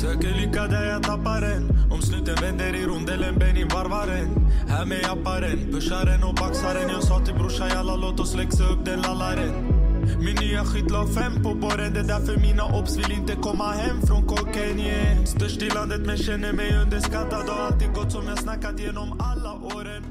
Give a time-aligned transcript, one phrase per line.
[0.00, 4.28] Söker lycka där jag tappar den Om snuten vänder i rondellen, Benin varvar den
[4.68, 6.90] Här med japparen, pusharen och baxar baxaren.
[6.90, 9.52] Jag sa till brorsan jalla låt oss läxa upp den lallaren
[10.24, 13.68] Min nya skit la fem på borren Det är därför mina obs vill inte komma
[13.72, 15.24] hem från kocken yeah.
[15.24, 19.20] Störst i landet men känner mig underskattad Har alltid gått som jag snackat genom um
[19.20, 20.02] alla åren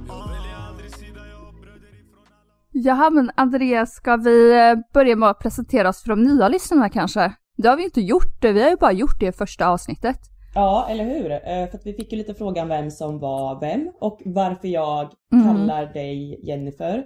[2.72, 6.47] Jag Jaha, men Andreas, ska vi eh, börja med att presentera oss för de nya
[6.47, 7.33] lyssnarna kanske?
[7.58, 10.20] Det har vi inte gjort, vi har ju bara gjort det i första avsnittet.
[10.55, 11.32] Ja, eller hur?
[11.32, 11.39] Eh,
[11.71, 15.45] För vi fick ju lite frågan vem som var vem och varför jag Mm.
[15.48, 17.04] kallar dig Jennifer.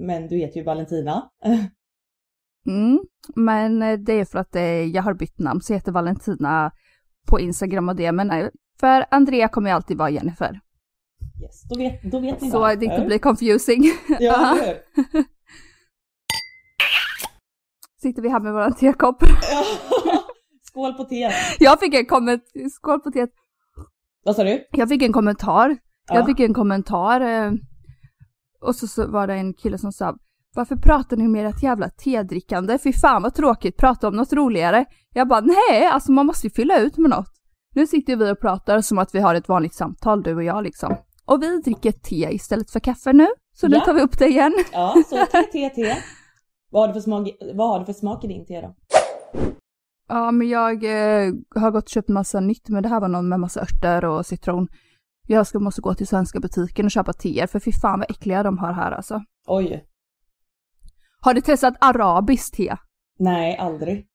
[0.00, 1.30] Men du heter ju Valentina.
[2.68, 3.00] Mm,
[3.36, 6.70] men eh, det är för att eh, jag har bytt namn, så jag heter Valentina
[7.28, 10.60] på Instagram och det, men för Andrea kommer jag alltid vara Jennifer.
[11.42, 12.76] Yes, då vet, då vet ni Så varför.
[12.76, 13.84] det inte blir confusing.
[14.20, 14.58] Ja?
[18.06, 19.16] Sitter vi här med våran tekopp.
[19.22, 19.64] Ja.
[20.62, 21.30] Skål på te.
[21.58, 23.30] Jag fick en kommentar, skål på teet.
[24.24, 24.64] Vad sa du?
[24.70, 25.76] Jag fick en kommentar.
[26.08, 26.14] Ja.
[26.14, 27.20] Jag fick en kommentar.
[27.20, 27.52] Eh,
[28.60, 30.16] och så, så var det en kille som sa
[30.54, 32.78] varför pratar ni med ert jävla tedrickande?
[32.78, 34.84] Fy fan vad tråkigt, prata om något roligare.
[35.14, 37.32] Jag bara nej, alltså man måste ju fylla ut med något.
[37.74, 40.64] Nu sitter vi och pratar som att vi har ett vanligt samtal du och jag
[40.64, 40.96] liksom.
[41.24, 43.26] Och vi dricker te istället för kaffe nu.
[43.56, 43.84] Så nu Ja.
[43.84, 44.54] tar vi upp det igen.
[44.72, 45.96] Ja, så te, te, te.
[46.70, 48.74] Vad har du för smak, vad har du för smak i din te då?
[50.08, 53.28] Ja, men jag eh, har gått och köpt massa nytt, men det här var någon
[53.28, 54.68] med massa örter och citron.
[55.28, 58.42] Jag ska, måste gå till svenska butiken och köpa teer, för fy fan vad äckliga
[58.42, 59.22] de har här alltså.
[59.46, 59.84] Oj.
[61.20, 62.76] Har du testat arabiskt te?
[63.18, 64.06] Nej, aldrig.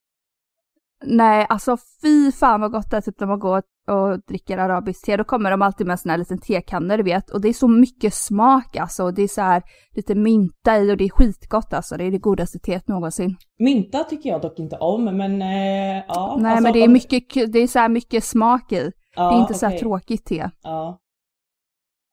[1.06, 5.06] Nej, alltså fy fan vad gott det är typ när man går och dricker arabiskt
[5.06, 5.18] te.
[5.18, 7.29] Då kommer de alltid med såna här liten tekannor du vet.
[7.29, 9.12] Och det är så mycket smak alltså.
[9.12, 9.63] Det är så här
[9.96, 11.97] lite mynta i och det är skitgott alltså.
[11.97, 13.35] Det är det godaste teet någonsin.
[13.59, 16.38] Mynta tycker jag dock inte om, men eh, ja.
[16.40, 18.91] Nej alltså, men det är mycket, det är så här mycket smak i.
[19.16, 20.50] ja, det är inte så här tråkigt te.
[20.63, 20.97] Ja.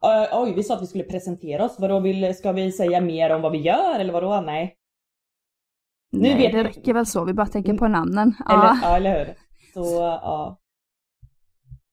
[0.07, 1.77] Ö, oj, vi sa att vi skulle presentera oss.
[1.79, 4.41] Vadå, vill, ska vi säga mer om vad vi gör eller vadå?
[4.41, 4.75] Nej.
[6.13, 7.25] Nu Nej, vet det vi- räcker väl så.
[7.25, 8.35] Vi bara tänker på namnen.
[8.51, 8.79] Eller, Ja.
[8.83, 9.35] ja, eller hur?
[9.75, 10.59] Så, ja.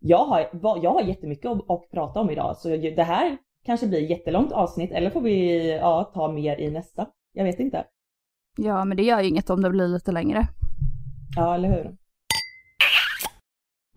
[0.08, 0.50] Jag har,
[0.84, 4.92] jag har jättemycket att, att prata om idag, så det här kanske blir jättelångt avsnitt
[4.92, 7.08] eller får vi ja, ta mer i nästa.
[7.34, 7.86] Jag vet inte.
[8.58, 10.42] ja, men det gör ju inget om det blir lite längre.
[11.36, 11.96] Ja, eller hur?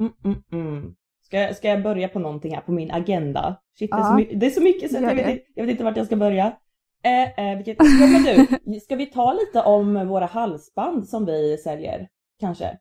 [0.01, 0.95] Mm, mm, mm.
[1.25, 3.57] Ska, jag- ska jag börja på någonting här på min agenda?
[3.79, 4.05] Shit, det, är Ja.
[4.07, 6.07] så mycket, det är så mycket så jag vet, inte, jag vet inte vart jag
[6.07, 6.57] ska börja.
[7.03, 11.57] Eh, eh, vilket, ja, men du, ska vi ta lite om våra halsband som vi
[11.59, 12.09] säljer?
[12.41, 12.79] Kanske?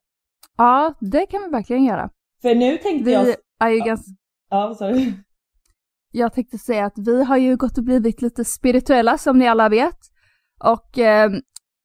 [0.57, 2.09] Ja, det kan vi verkligen göra.
[2.41, 3.35] För nu tänkte Vi jag...
[3.59, 3.85] är ju Ja.
[3.85, 4.11] ganska...
[4.49, 5.13] Ja, du?
[6.11, 9.69] Jag tänkte säga att vi har ju gått och blivit lite spirituella som ni alla
[9.69, 9.97] vet.
[10.63, 11.31] Och eh,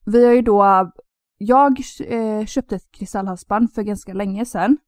[0.06, 0.90] vi har ju då,
[1.38, 4.78] jag eh, köpte ett kristallhalsband för ganska länge sedan.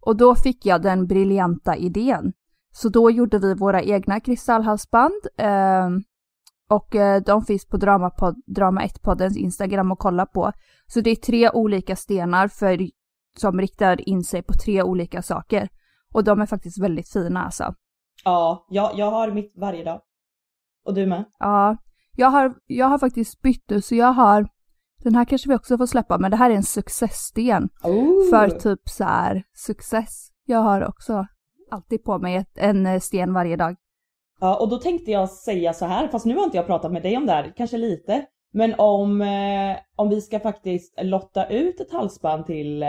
[0.00, 2.32] Och då fick jag den briljanta idén.
[2.72, 5.22] Så då gjorde vi våra egna kristallhalsband.
[5.38, 5.88] Eh,
[6.68, 6.94] och
[7.26, 8.10] de finns på Drama,
[8.46, 10.52] Drama 1-poddens Instagram att kolla på.
[10.86, 12.88] Så det är tre olika stenar för,
[13.38, 15.68] som riktar in sig på tre olika saker.
[16.14, 17.74] Och de är faktiskt väldigt fina alltså.
[18.24, 20.00] Ja, jag, jag har mitt varje dag.
[20.84, 21.24] Och du med?
[21.38, 21.76] Ja,
[22.16, 24.48] Jag har, jag har faktiskt bytt så jag har,
[25.02, 27.68] den här kanske vi också får släppa, men det här är en successsten.
[27.82, 28.30] Oh.
[28.30, 30.28] För typ så här success.
[30.44, 31.26] Jag har också
[31.70, 33.76] alltid på mig ett, en eh, sten varje dag.
[34.40, 37.02] Ja, och då tänkte jag säga så här, fast nu har inte jag pratat med
[37.02, 38.26] dig om det här, kanske lite.
[38.56, 42.88] Men om, eh, om vi ska faktiskt lotta ut ett halsband till eh,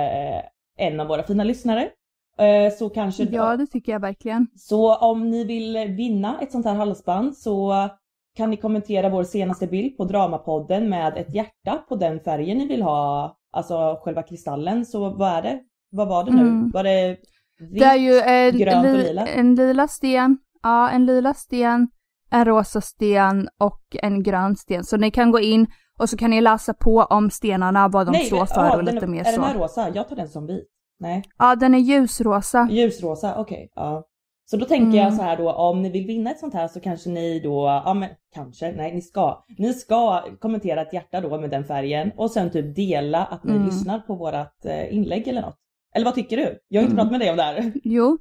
[0.77, 1.89] en av våra fina lyssnare.
[2.37, 3.23] Eh, så kanske...
[3.23, 4.47] Ja, det tycker jag verkligen.
[4.55, 7.89] Så om ni vill vinna ett sånt här halsband så
[8.35, 12.67] kan ni kommentera vår senaste bild på Dramapodden med ett hjärta på den färgen ni
[12.67, 14.85] vill ha, alltså själva kristallen.
[14.85, 15.59] Så vad är det?
[15.91, 16.41] Vad var det nu?
[16.41, 16.71] Mm.
[16.71, 17.17] Var det
[17.59, 19.27] vitt, Det är ju en, grönt och li, lila?
[19.27, 21.89] en lila sten, ja en lila sten,
[22.31, 24.83] en rosa sten och en grön sten.
[24.83, 25.67] Så ni kan gå in
[25.99, 28.97] och så kan ni läsa på om stenarna, vad de står för ja, och lite
[28.97, 29.59] är, mer Är den här så.
[29.59, 29.89] rosa?
[29.95, 30.67] Jag tar den som vit.
[30.99, 32.67] Nej, Ja, den är ljusrosa.
[32.71, 33.71] ljusrosa, okej.
[33.75, 34.03] ja.
[34.49, 35.17] Så då tänker jag Mm.
[35.17, 37.93] så här då, om ni vill vinna ett sånt här så kanske ni då, ja
[37.93, 39.43] men kanske, nej ni ska.
[39.57, 43.51] Ni ska kommentera ett hjärta då med den färgen och sen typ dela att ni
[43.51, 43.65] Mm.
[43.65, 45.57] lyssnar på vårat eh, inlägg eller något.
[45.95, 46.59] Eller vad tycker du?
[46.67, 46.95] Jag har inte Mm.
[46.95, 47.71] pratat med dig om det här.
[47.83, 48.17] Jo.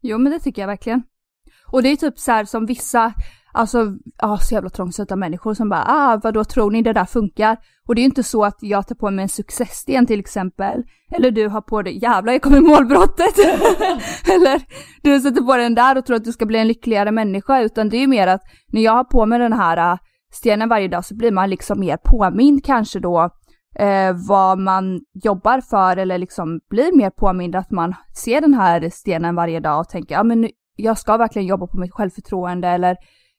[0.00, 1.02] Jo, men det tycker jag verkligen.
[1.74, 3.12] Och det är typ så här som vissa,
[3.52, 3.86] alltså,
[4.18, 7.56] ja så jävla trångsynta människor som bara, ah vadå tror ni det där funkar?
[7.88, 10.82] Och det är ju inte så att jag tar på mig en successten till exempel.
[11.10, 13.38] Eller du har på dig, jävlar jag kom i målbrottet.
[14.34, 14.62] Eller
[15.02, 17.60] du sätter på den där och tror att du ska bli en lyckligare människa.
[17.60, 18.42] Utan det är ju mer att
[18.72, 19.98] när jag har på mig den här äh,
[20.32, 23.30] stenen varje dag så blir man liksom mer påmind kanske då
[23.78, 28.90] eh, vad man jobbar för eller liksom blir mer påmind att man ser den här
[28.90, 32.68] stenen varje dag och tänker ja men nu, jag ska verkligen jobba på mitt självförtroende
[32.68, 32.96] eller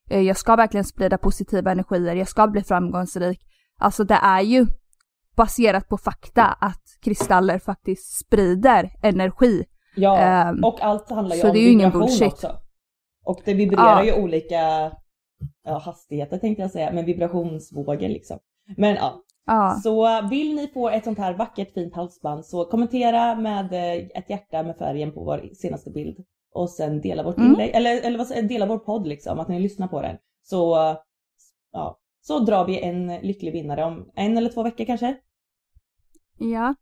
[0.10, 3.40] eh, jag ska verkligen sprida positiva energier, jag ska bli framgångsrik.
[3.80, 4.66] Alltså det är ju
[5.36, 9.64] baserat på fakta att kristaller faktiskt sprider energi.
[9.96, 12.28] Ja, Ehm, och allt handlar ju så om det är vibration bullshit.
[12.34, 12.58] också.
[13.26, 14.06] Och det vibrerar Ja.
[14.06, 14.92] ju olika
[15.64, 18.40] ja, hastigheter tänkte jag säga, men vibrationsvågor liksom.
[18.78, 23.36] Men ja, Ja, så vill ni få ett sånt här vackert fint halsband så kommentera
[23.36, 26.18] med eh, ett hjärta med färgen på vår senaste bild.
[26.56, 27.52] Och sen dela vårt Mm.
[27.52, 30.18] inlägg, eller, eller dela vår podd liksom, att ni lyssnar på den.
[30.44, 30.76] Så,
[31.72, 35.18] ja, så drar vi en lycklig vinnare om en eller två veckor kanske.
[36.38, 36.76] ja.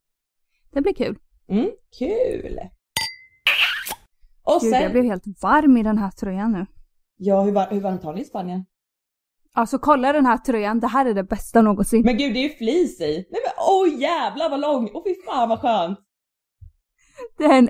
[0.72, 1.20] Det blir kul.
[1.50, 2.60] Mm, kul!
[4.44, 6.66] Och Gud, sen, jag blev helt varm i den här tröjan nu.
[7.18, 8.66] ja hur, var, hur varmt har ni i Spanien?
[9.54, 12.02] Alltså kolla den här tröjan, det här är det bästa någonsin.
[12.06, 13.14] Men gud det är ju flis i!
[13.32, 14.90] Nej men oj jävlar vad lång!
[14.94, 16.00] Åh fy fan vad skönt!
[17.38, 17.70] Det är en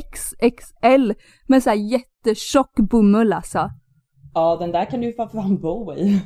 [0.00, 1.12] XXL
[1.46, 3.70] med så här jättetjock bomull alltså.
[4.34, 6.22] Ja den där kan du ju för fan bo i.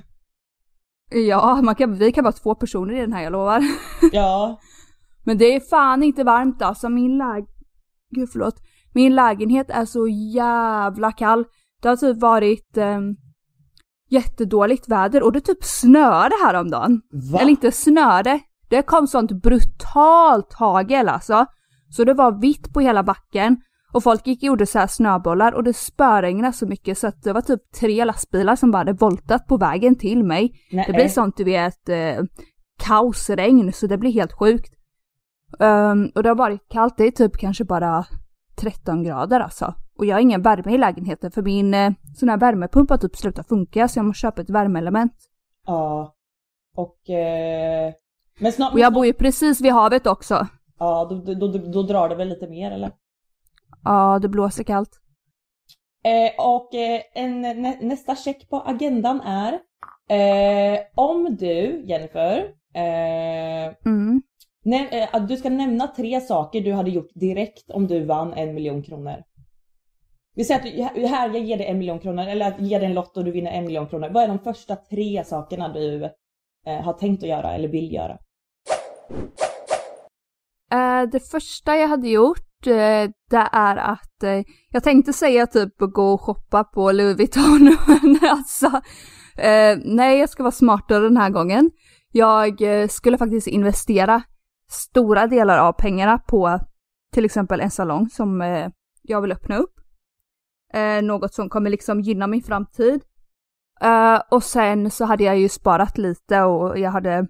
[1.10, 3.62] Ja, man kan, vi kan vara två personer i den här, jag lovar.
[4.12, 4.60] Ja,
[5.24, 7.46] Men det är fan inte varmt alltså, min läg...
[8.10, 8.54] Gud förlåt.
[8.92, 11.44] Min lägenhet är så jävla kall.
[11.82, 13.00] Det har typ varit eh,
[14.08, 17.00] jättedåligt väder och det typ snöade häromdagen.
[17.32, 17.38] va?
[17.40, 21.46] Eller inte snöade, det kom sånt brutalt hagel alltså.
[21.88, 23.56] Så det var vitt på hela backen
[23.92, 27.22] och folk gick och gjorde så här snöbollar och det spöregnade så mycket så att
[27.22, 30.60] det var typ tre lastbilar som bara hade voltat på vägen till mig.
[30.72, 30.84] Nej.
[30.86, 32.24] Det blir sånt du vet eh,
[32.78, 34.72] kaosregn så det blir helt sjukt.
[35.60, 38.06] Ehm, och det har varit kallt, det är typ kanske bara
[38.56, 39.74] 13 grader alltså.
[39.98, 43.16] Och jag har ingen värme i lägenheten för min eh, sån här värmepump har typ
[43.16, 45.14] slutat funka så jag måste köpa ett värmeelement.
[45.66, 46.14] Ja.
[46.76, 47.10] Och...
[47.10, 47.92] Eh,
[48.38, 48.72] men snart...
[48.72, 50.46] Och jag bor ju precis vid havet också.
[50.78, 52.90] Ja, då, då, då, då drar det väl lite mer eller?
[53.85, 54.90] Ja, det blåser kallt.
[56.04, 59.52] Eh, och eh, en, nä, nästa check på agendan är
[60.09, 62.38] eh, om du, Jennifer,
[62.75, 64.23] eh, Mm.
[64.64, 68.33] näm- eh, att du ska nämna tre saker du hade gjort direkt om du vann
[68.33, 69.23] en miljon kronor.
[70.35, 72.87] Vi säger att du, här, jag ger dig en miljon kronor, eller att ge dig
[72.87, 74.09] en lott och du vinner en miljon kronor.
[74.09, 76.04] Vad är de första tre sakerna du
[76.66, 78.18] eh, har tänkt att göra eller vill göra?
[80.73, 85.78] Eh, det första jag hade gjort, eh, det är att eh, jag tänkte säga typ
[85.78, 88.66] gå och shoppa på Louis Vuitton, men alltså
[89.38, 91.70] eh, nej, jag ska vara smartare den här gången.
[92.12, 94.23] Jag eh, skulle faktiskt investera
[94.70, 96.61] stora delar av pengarna på
[97.12, 98.68] till exempel en salong som eh,
[99.02, 99.73] jag vill öppna upp.
[101.02, 103.02] Något som kommer liksom gynna min framtid.
[104.30, 107.26] Och sen så hade jag ju sparat lite och jag hade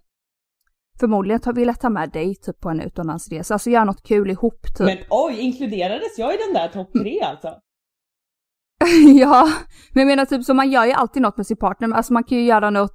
[1.00, 3.54] förmodligen ta, velat ta med dig typ på en utomlandsresa.
[3.54, 4.86] Alltså göra något kul ihop typ.
[4.86, 7.48] Men oj, inkluderades jag i den där topp tre alltså?
[9.20, 9.48] ja,
[9.92, 11.92] men jag menar typ så man gör ju alltid något med sin partner.
[11.92, 12.92] Alltså man kan ju göra något,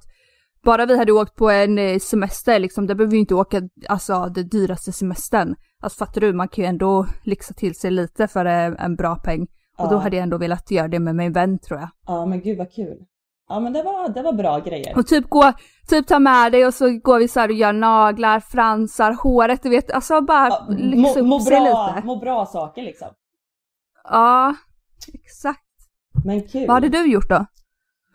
[0.64, 4.26] bara vi hade åkt på en eh, semester liksom, där behöver vi inte åka alltså
[4.34, 5.54] det dyraste semestern.
[5.82, 9.16] Alltså fattar du, man kan ju ändå lyxa till sig lite för eh, en bra
[9.16, 9.46] peng.
[9.78, 9.98] Och då Ja.
[9.98, 11.88] hade jag ändå velat göra det med min vän tror jag.
[12.06, 12.98] Ja men gud vad kul.
[13.48, 14.98] Ja men det var, det var bra grejer.
[14.98, 15.52] Och typ gå,
[15.88, 19.62] typ ta med dig och så går vi så här och gör naglar, fransar, håret,
[19.62, 22.06] du vet, alltså bara Ja, lyxa må, må, upp sig bra, lite.
[22.06, 23.08] må bra saker liksom.
[24.04, 24.54] Ja,
[25.14, 25.60] exakt.
[26.24, 26.66] Men kul.
[26.66, 27.46] Vad hade du gjort då?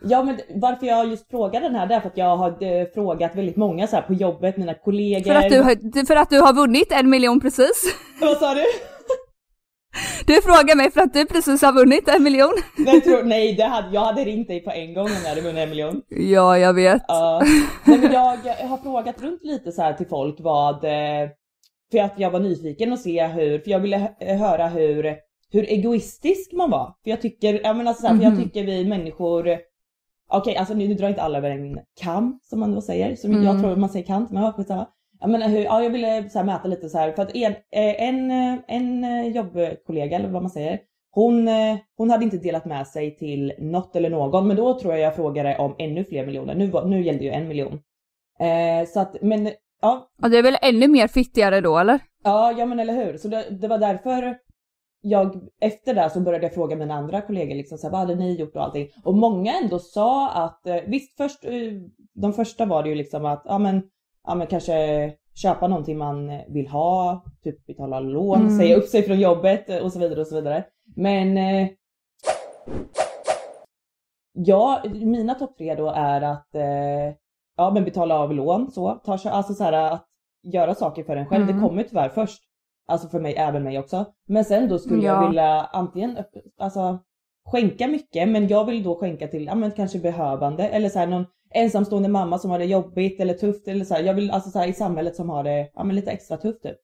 [0.02, 2.86] Ja men varför jag just frågar den här det är för att jag har eh,
[2.94, 5.32] frågat väldigt många så här på jobbet, mina kollegor.
[5.32, 7.84] För att, du, har- för att du har vunnit en miljon precis.
[8.20, 8.64] Vad sa du?
[10.26, 12.52] Du frågar mig för att du precis har vunnit en miljon.
[12.76, 15.58] Nej, tror, nej det hade, jag hade ringt dig på en gång jag hade vunnit
[15.62, 16.02] en miljon.
[16.08, 17.02] Ja, jag vet.
[17.08, 17.42] Ja.
[17.84, 21.28] Nej, men jag, jag har frågat runt lite så här till folk vad, eh,
[21.92, 25.16] för att jag var nyfiken och se hur, för jag ville hö- höra hur,
[25.52, 26.94] hur egoistisk man var.
[27.04, 28.42] För jag tycker, ja men alltså så här, för jag Mhm.
[28.42, 29.58] tycker vi människor,
[30.30, 33.30] okej alltså nu, nu drar inte alla över en kam som man då säger, som
[33.32, 33.44] Mm.
[33.44, 34.86] jag tror man säger kant, men ja, skitsamma.
[35.20, 37.52] Jag menar hur, ja jag ville så här mäta lite så här för att en,
[37.52, 42.36] eh, en, eh, en eh, jobbkollega eller vad man säger, hon, eh, hon hade inte
[42.38, 46.04] delat med sig till något eller någon, men då tror jag jag frågade om ännu
[46.04, 46.54] fler miljoner.
[46.54, 47.80] Nu, nu gällde ju en miljon.
[48.40, 49.50] Eh, så att, men
[49.82, 52.00] ja, Och det är väl ännu mer fittigare då eller?
[52.24, 53.16] ja, ja men eller hur.
[53.18, 54.38] Så det, det var därför
[55.00, 58.14] jag efter det så började jag fråga mina andra kollegor liksom så här, vad hade
[58.14, 58.88] ni gjort och allting.
[59.04, 61.52] Och många ändå sa att, eh, visst först, eh,
[62.14, 63.82] de första var det ju liksom att, ja men,
[64.28, 68.58] ja men kanske köpa någonting man vill ha, typ betala lån, Mm.
[68.58, 70.64] säga upp sig från jobbet och så vidare och så vidare.
[70.96, 71.68] Men eh,
[74.32, 77.14] Ja, mina topp tre då är att eh,
[77.56, 78.94] ja, men betala av lån så.
[78.94, 80.04] Ta, alltså så här att
[80.42, 81.42] göra saker för en själv.
[81.44, 81.56] Mm.
[81.56, 82.42] Det kommer tyvärr först.
[82.88, 84.04] Alltså för mig, även mig också.
[84.28, 85.14] Men sen då skulle Ja.
[85.22, 86.18] jag vilja antingen
[86.58, 86.98] alltså,
[87.48, 91.06] skänka mycket, men jag vill då skänka till ja, men kanske behövande eller så här,
[91.06, 94.02] någon ensamstående mamma som har det jobbigt eller tufft eller så här.
[94.02, 96.62] Jag vill alltså så här, i samhället som har det ja, men lite extra tufft
[96.62, 96.76] typ.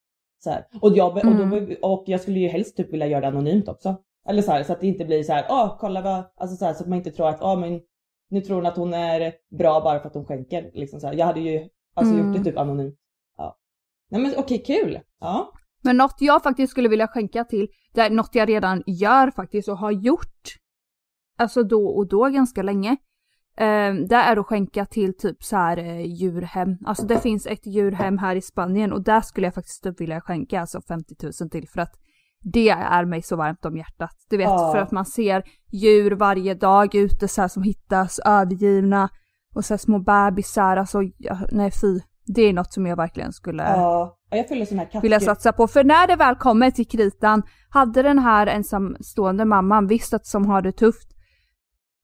[0.44, 0.64] Så här.
[0.80, 1.50] Och, jag, och, Mm.
[1.50, 3.96] då, och jag skulle ju helst typ vilja göra det anonymt också.
[4.28, 6.64] Eller så här, så att det inte blir så här, åh kolla vad, alltså så
[6.64, 7.80] här, så att man inte tror att, åh men
[8.30, 10.70] nu tror hon att hon är bra bara för att hon skänker.
[10.74, 11.14] Liksom så här.
[11.14, 12.26] Jag hade ju alltså Mm.
[12.26, 12.94] gjort det typ anonymt.
[13.38, 13.56] Ja.
[14.10, 15.00] Nej men okej, kul.
[15.20, 15.52] Ja.
[15.82, 19.68] Men något jag faktiskt skulle vilja skänka till, det är något jag redan gör faktiskt
[19.68, 20.42] och har gjort,
[21.38, 22.96] alltså då och då ganska länge.
[23.56, 26.78] Eh, det är att skänka till typ så här eh, djurhem.
[26.86, 30.20] Alltså det finns ett djurhem här i Spanien och där skulle jag faktiskt typ vilja
[30.20, 31.92] skänka alltså 50 000 till för att
[32.52, 34.16] det är mig så varmt om hjärtat.
[34.30, 34.72] Du vet Ja.
[34.72, 35.42] för att man ser
[35.72, 39.08] djur varje dag ute så här som hittas övergivna
[39.54, 42.00] och så här små bebisar, alltså ja, nej fy.
[42.26, 44.18] Det är något som jag verkligen skulle Ja.
[44.30, 45.66] Ja, jag vilja satsa på.
[45.66, 50.46] För när det väl kommer till kritan, hade den här ensamstående mamman visst att som
[50.46, 51.13] har det tufft,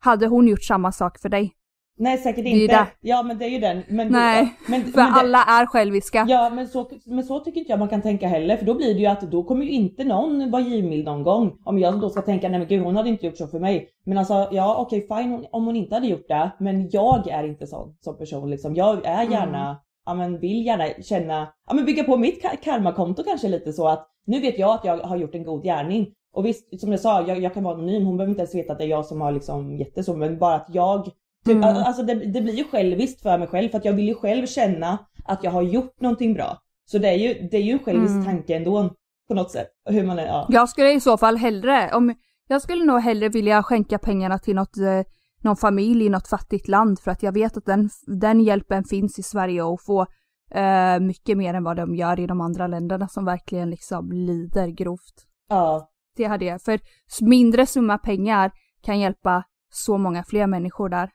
[0.00, 1.52] hade hon gjort samma sak för dig?
[1.98, 2.74] Nej säkert Det inte.
[2.74, 2.86] det.
[3.00, 3.82] Ja men det är ju den.
[3.88, 6.26] Men, Nej, men, För men det- alla är själviska.
[6.28, 8.94] Ja men så, men så tycker inte jag man kan tänka heller för då blir
[8.94, 11.58] det ju att då kommer ju inte någon vara givmild någon gång.
[11.64, 13.88] Om jag då ska tänka nej men gud hon hade inte gjort så för mig.
[14.04, 17.66] Men alltså ja okej fine om- hon inte hade gjort det men jag är inte
[17.66, 18.74] sån som person liksom.
[18.74, 19.76] Jag är gärna,
[20.06, 23.88] ja men vill gärna känna, ja men bygga på mitt ka- karmakonto kanske lite så
[23.88, 26.06] att nu vet jag att jag har gjort en god gärning.
[26.32, 28.72] Och visst som jag sa, jag, jag kan vara anonym, hon behöver inte ens veta
[28.72, 31.04] att det är jag som har liksom gett det så men bara att jag
[31.44, 31.64] Typ, Mm.
[31.64, 34.46] Alltså det, det blir ju själviskt för mig själv för att jag vill ju själv
[34.46, 36.58] känna att jag har gjort någonting bra.
[36.90, 38.24] Så det är ju, det är ju en självisk Mm.
[38.24, 38.90] tanke ändå
[39.28, 39.68] på något sätt.
[39.90, 40.46] Hur man är, ja.
[40.48, 42.14] Jag skulle i så fall hellre, om,
[42.48, 45.00] jag skulle nog hellre vilja skänka pengarna till något, eh,
[45.42, 49.18] någon familj i något fattigt land för att jag vet att den, den hjälpen finns
[49.18, 50.06] i Sverige och få
[50.50, 54.68] eh, mycket mer än vad de gör i de andra länderna som verkligen liksom lider
[54.68, 55.26] grovt.
[55.48, 55.86] ja.
[56.16, 56.80] Det hade jag, för
[57.20, 61.10] mindre summa pengar kan hjälpa så många fler människor där.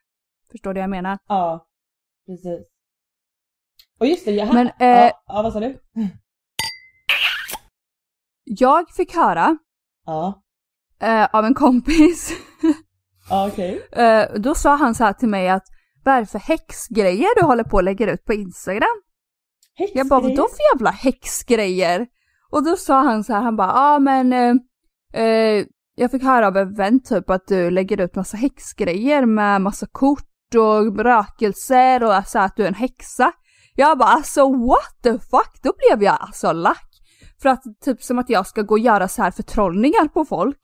[0.52, 1.18] Förstår du vad jag menar?
[1.28, 1.68] Ja,
[2.26, 2.68] precis.
[4.00, 5.80] Och just det, jag Men, eh, ja, ja, vad sa du?
[8.44, 9.58] Jag fick höra
[10.06, 10.44] Ja,
[11.02, 12.32] eh, av en kompis,
[13.30, 13.88] ja okej.
[13.92, 15.66] Eh, då sa han så här till mig att
[16.06, 19.02] vad är det för häxgrejer du håller på och lägger ut på Instagram?
[19.94, 22.08] Jag bara vadå för jävla häxgrejer?
[22.52, 24.56] Och då sa han så här, han bara ja ah, men uh,
[25.18, 25.66] uh,
[25.96, 29.88] jag fick höra av en vän typ att du lägger ut massa häxgrejer med massa
[29.92, 33.32] kort och rökelser och så här, att du är en häxa.
[33.76, 35.60] Jag bara alltså what the fuck?
[35.64, 36.90] Då blev jag alltså lack.
[37.42, 40.58] För att typ som att jag ska gå och göra så här förtrollningar på folk.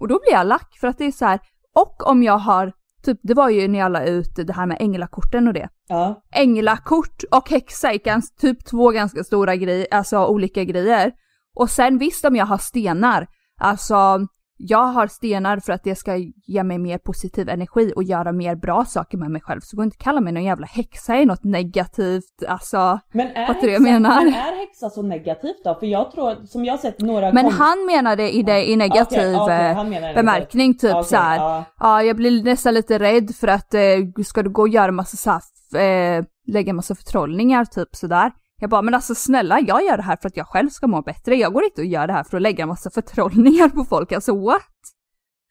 [0.00, 1.40] Och då blir jag lack för att det är så här,
[1.76, 4.76] och om jag har, typ det var ju när jag la ut det här med
[4.80, 10.26] änglakorten och det Ja, änglakort och häxa är gans, typ två ganska stora grejer, alltså
[10.26, 11.12] olika grejer.
[11.56, 13.26] Och sen visst om jag har stenar,
[13.60, 14.26] alltså
[14.58, 18.54] jag har stenar för att det ska ge mig mer positiv energi och göra mer
[18.54, 19.60] bra saker med mig själv.
[19.60, 23.00] Så gå inte kalla mig någon jävla häxa i något negativt, alltså.
[23.12, 24.24] Men är, häxa, jag menar?
[24.24, 25.74] men är häxa så negativt då?
[25.74, 28.76] För jag tror, som jag har sett några Men konst- han menade i det i
[28.76, 31.36] negativ Okej, okej, eh, han menar det bemärkning typ Okej, så här.
[31.36, 31.64] ja.
[31.80, 33.80] Ja, jag blir nästan lite rädd för att eh,
[34.26, 35.40] ska du gå och göra massa så här,
[35.72, 38.32] f- eh, lägga massa förtrollningar typ sådär.
[38.60, 41.02] Jag bara, men alltså snälla, jag gör det här för att jag själv ska må
[41.02, 41.34] bättre.
[41.34, 44.44] Jag går inte och gör det här för att lägga massa förtrollningar på folk, alltså
[44.44, 44.62] what?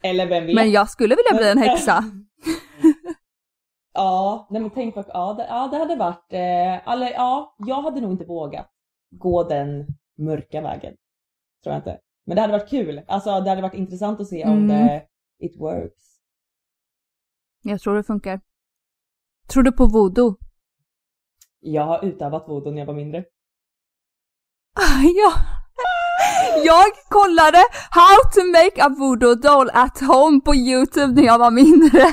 [0.04, 0.56] Eller vem vet?
[0.56, 2.04] Men jag skulle vilja bli en häxa.
[3.98, 7.82] Ja, nej men tänk på, ja det, ja det hade varit, eh, eller ja, jag
[7.82, 8.68] hade nog inte vågat
[9.12, 9.86] gå den
[10.18, 10.94] mörka vägen.
[11.64, 12.00] Tror jag inte.
[12.26, 14.68] Men det hade varit kul, alltså det hade varit intressant att se om Mm.
[14.68, 15.06] det,
[15.40, 16.04] it works.
[17.64, 18.42] Jag tror det funkar.
[19.48, 20.36] Tror du på voodoo?
[21.66, 23.18] Jag har utövat voodoo när jag var mindre.
[25.16, 25.34] ja.
[26.66, 27.58] Jag kollade
[27.90, 32.04] how to make a voodoo doll at home på youtube när jag var mindre.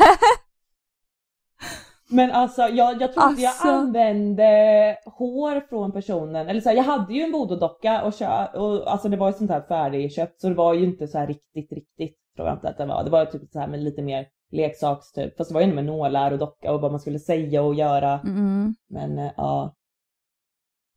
[2.09, 3.69] Men alltså jag, jag tror inte jag Alltså.
[3.69, 8.93] använde hår från personen, eller så här, jag hade ju en voodoo-docka och, kö, och
[8.93, 11.73] alltså det var ju sånt här färdigköpt så det var ju inte så här riktigt,
[11.73, 13.05] riktigt tror jag inte att det var.
[13.05, 15.75] Det var typ så här med lite mer leksaks typ, fast det var ju ändå
[15.75, 18.21] med nålar och docka och vad man skulle säga och göra.
[18.21, 18.75] Mm.
[18.89, 19.75] Men eh, ja.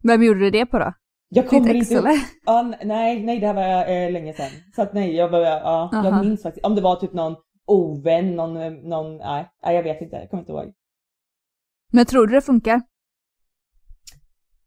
[0.03, 0.93] Vem gjorde du det på då?
[1.29, 2.19] Jag kommer Ditt ex inte eller?
[2.45, 4.51] Ja, nej, nej det här var eh, länge sedan.
[4.75, 6.05] Så att nej, jag, var, ja, Aha.
[6.05, 6.65] jag minns faktiskt.
[6.65, 7.35] Om det var typ någon
[7.65, 8.53] ovän, någon,
[8.89, 10.73] någon, nej, nej jag vet inte, jag kommer inte ihåg.
[11.91, 12.81] Men tror du det funkar?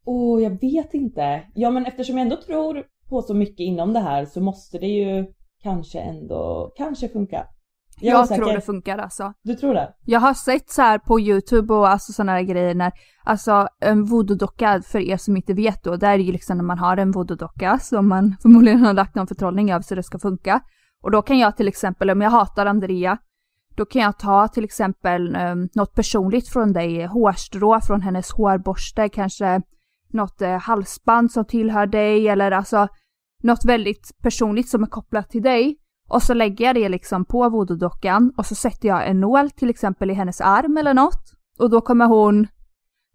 [0.05, 1.43] Åh, jag vet inte.
[1.55, 4.87] Ja, men eftersom jag ändå tror på så mycket inom det här så måste det
[4.87, 5.25] ju
[5.63, 7.47] kanske ändå, kanske funka.
[8.01, 9.33] Jag, Jag, tror det funkar alltså.
[9.43, 9.93] Du tror det?
[10.05, 12.91] Jag har sett så här på youtube och alltså sådana här grejer när,
[13.23, 16.63] alltså en voodoo-docka för er som inte vet då, där är det ju liksom när
[16.63, 20.19] man har en voodoo-docka som man förmodligen har lagt någon förtrollning över så det ska
[20.19, 20.61] funka.
[21.03, 23.17] Och då kan jag till exempel, om jag hatar Andrea,
[23.75, 29.09] då kan jag ta till exempel um, något personligt från dig, hårstrå från hennes hårborste,
[29.09, 29.61] kanske
[30.13, 32.87] något eh, halsband som tillhör dig eller alltså
[33.43, 35.77] något väldigt personligt som är kopplat till dig.
[36.09, 39.69] Och så lägger jag det liksom på voodoo-dockan och så sätter jag en nål till
[39.69, 41.23] exempel i hennes arm eller något.
[41.59, 42.47] Och då kommer hon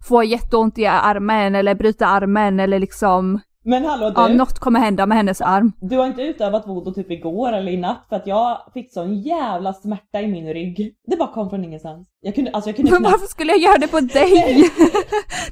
[0.08, 4.80] få jätteont i armen eller bryta armen eller liksom, Men hallå du, ja något kommer
[4.80, 5.72] hända med hennes arm.
[5.80, 9.20] du har inte utövat voodoo typ igår eller i natt för att jag fick sån
[9.22, 10.94] jävla smärta i min rygg.
[11.06, 12.08] Det bara kom från ingenstans.
[12.20, 14.30] Jag kunde, alltså jag kunde Men knappt- varför skulle jag göra det på dig?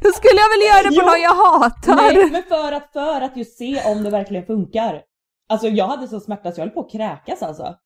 [0.03, 1.07] Då skulle jag väl göra det på Jo.
[1.07, 1.97] någon jag hatar!
[1.97, 5.01] Nej, men för att, för att just se om det verkligen funkar.
[5.49, 7.77] Alltså jag hade så smärta så jag höll på att kräkas alltså.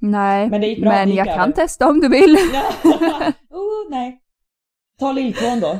[0.00, 1.52] Nej, Men det gick bra, det gick jag kan över.
[1.52, 2.36] testa om du vill.
[3.50, 4.20] oh, nej.
[4.98, 5.78] Ta lilltån då.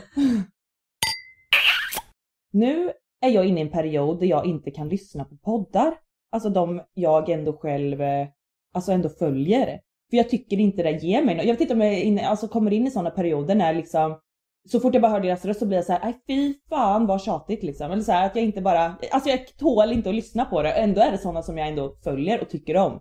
[2.53, 5.94] Nu är jag inne i en period där jag inte kan lyssna på poddar.
[6.33, 8.29] Alltså de jag ändå själv, eh,
[8.74, 9.81] alltså ändå följer.
[10.11, 11.44] För jag tycker inte det ger mig något.
[11.44, 14.20] Jag vet inte om jag inne, alltså kommer in i sådana perioder när liksom
[14.68, 17.07] så fort jag bara hör deras röst så blir jag så här, nej fy fan
[17.07, 17.90] vad tjatigt liksom.
[17.92, 20.72] Eller så här, att jag inte bara, alltså jag tål inte att lyssna på det.
[20.72, 23.00] Ändå är det sådana som jag ändå följer och tycker om.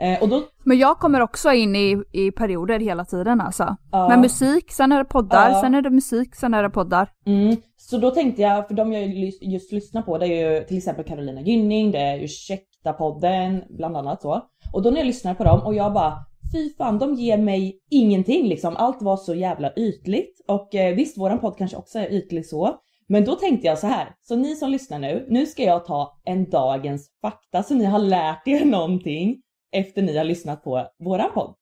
[0.00, 3.76] Eh, och då, Men jag kommer också in i, i perioder hela tiden alltså.
[3.92, 4.08] Ja.
[4.08, 5.60] Med musik, sen är det poddar, Ja.
[5.60, 7.10] sen är det musik, sen är det poddar.
[7.26, 7.56] Mm.
[7.76, 9.08] Så då tänkte jag, för de jag
[9.42, 14.22] just lyssnar på det är ju till exempel Carolina Gynning, det är Ursäkta-podden, bland annat
[14.22, 14.40] så.
[14.72, 16.14] Och då när jag lyssnar på dem och jag bara
[16.52, 18.76] Fy fan, de ger mig ingenting liksom.
[18.76, 20.40] Allt var så jävla ytligt.
[20.48, 22.78] Och eh, visst, våran podd kanske också är ytlig så.
[23.08, 26.20] Men då tänkte jag så här, så ni som lyssnar nu, nu ska jag ta
[26.24, 31.30] en dagens fakta så ni har lärt er någonting efter ni har lyssnat på våran
[31.34, 31.54] podd.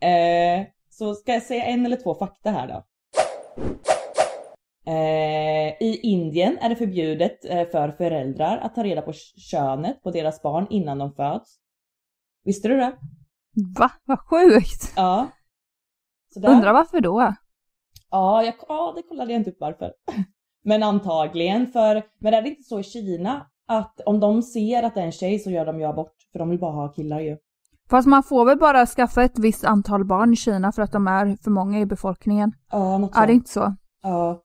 [0.00, 2.84] Eh, så ska jag säga en eller två fakta här då.
[4.92, 10.10] Eh, I Indien är det förbjudet eh, för föräldrar att ta reda på könet på
[10.10, 11.56] deras barn innan de föds.
[12.44, 12.92] Visste du det?
[13.78, 13.90] Va?
[14.04, 14.92] Vad sjukt!
[14.96, 15.28] Ja.
[16.34, 16.48] Så där.
[16.50, 17.34] Undrar varför då?
[18.10, 19.92] Ja, jag, ja, det kollade jag inte upp varför.
[20.64, 24.94] Men antagligen för, men är det inte så i Kina att om de ser att
[24.94, 27.20] det är en tjej så gör de ju abort för de vill bara ha killar
[27.20, 27.36] ju.
[27.90, 31.06] Fast man får väl bara skaffa ett visst antal barn i Kina för att de
[31.06, 32.52] är för många i befolkningen.
[32.70, 33.30] Ja, något Är det sånt.
[33.30, 33.74] inte så?
[34.02, 34.42] Ja.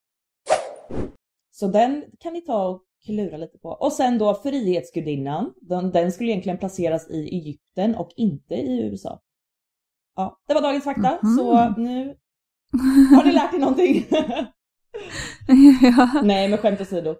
[1.52, 3.70] Så den kan ni ta och klura lite på.
[3.70, 5.54] Och sen då Frihetsgudinnan.
[5.62, 9.20] Den, den skulle egentligen placeras i Egypten och inte i USA.
[10.16, 11.20] Ja, det var dagens fakta.
[11.24, 11.38] Mhm.
[11.38, 12.16] Så nu
[13.16, 14.06] har ni lärt er någonting.
[15.98, 16.22] ja.
[16.24, 17.16] Nej, men skämt åsido.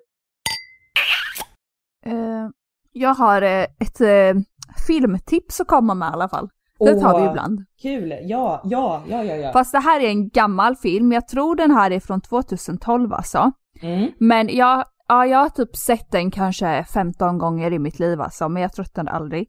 [2.06, 2.50] Eh,
[2.92, 4.42] jag har eh, ett eh,
[4.88, 6.50] filmtips att komma med i alla fall.
[6.80, 7.66] Det tar vi ibland.
[7.82, 8.10] Kul!
[8.22, 9.52] Ja, ja, ja, ja, ja.
[9.52, 13.52] Fast det här är en gammal film, jag tror den här är från 2012 alltså.
[13.82, 14.12] Mm.
[14.20, 18.50] Men jag, ja, jag har typ sett den kanske 15 gånger i mitt liv alltså,
[18.50, 19.48] men jag tröttnade aldrig.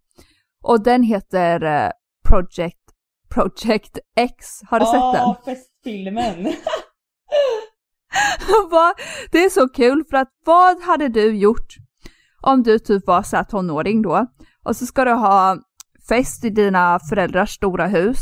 [0.62, 1.90] Och den heter eh,
[2.28, 2.78] Project,
[3.34, 4.46] Project X.
[4.70, 5.14] Har du sett den?
[5.14, 6.52] Ja, festfilmen.
[9.32, 11.74] Det är så kul för att vad hade du gjort
[12.42, 14.26] om du typ var så här tonåring då
[14.64, 15.58] och så ska du ha
[16.08, 18.18] fest i dina föräldrars stora hus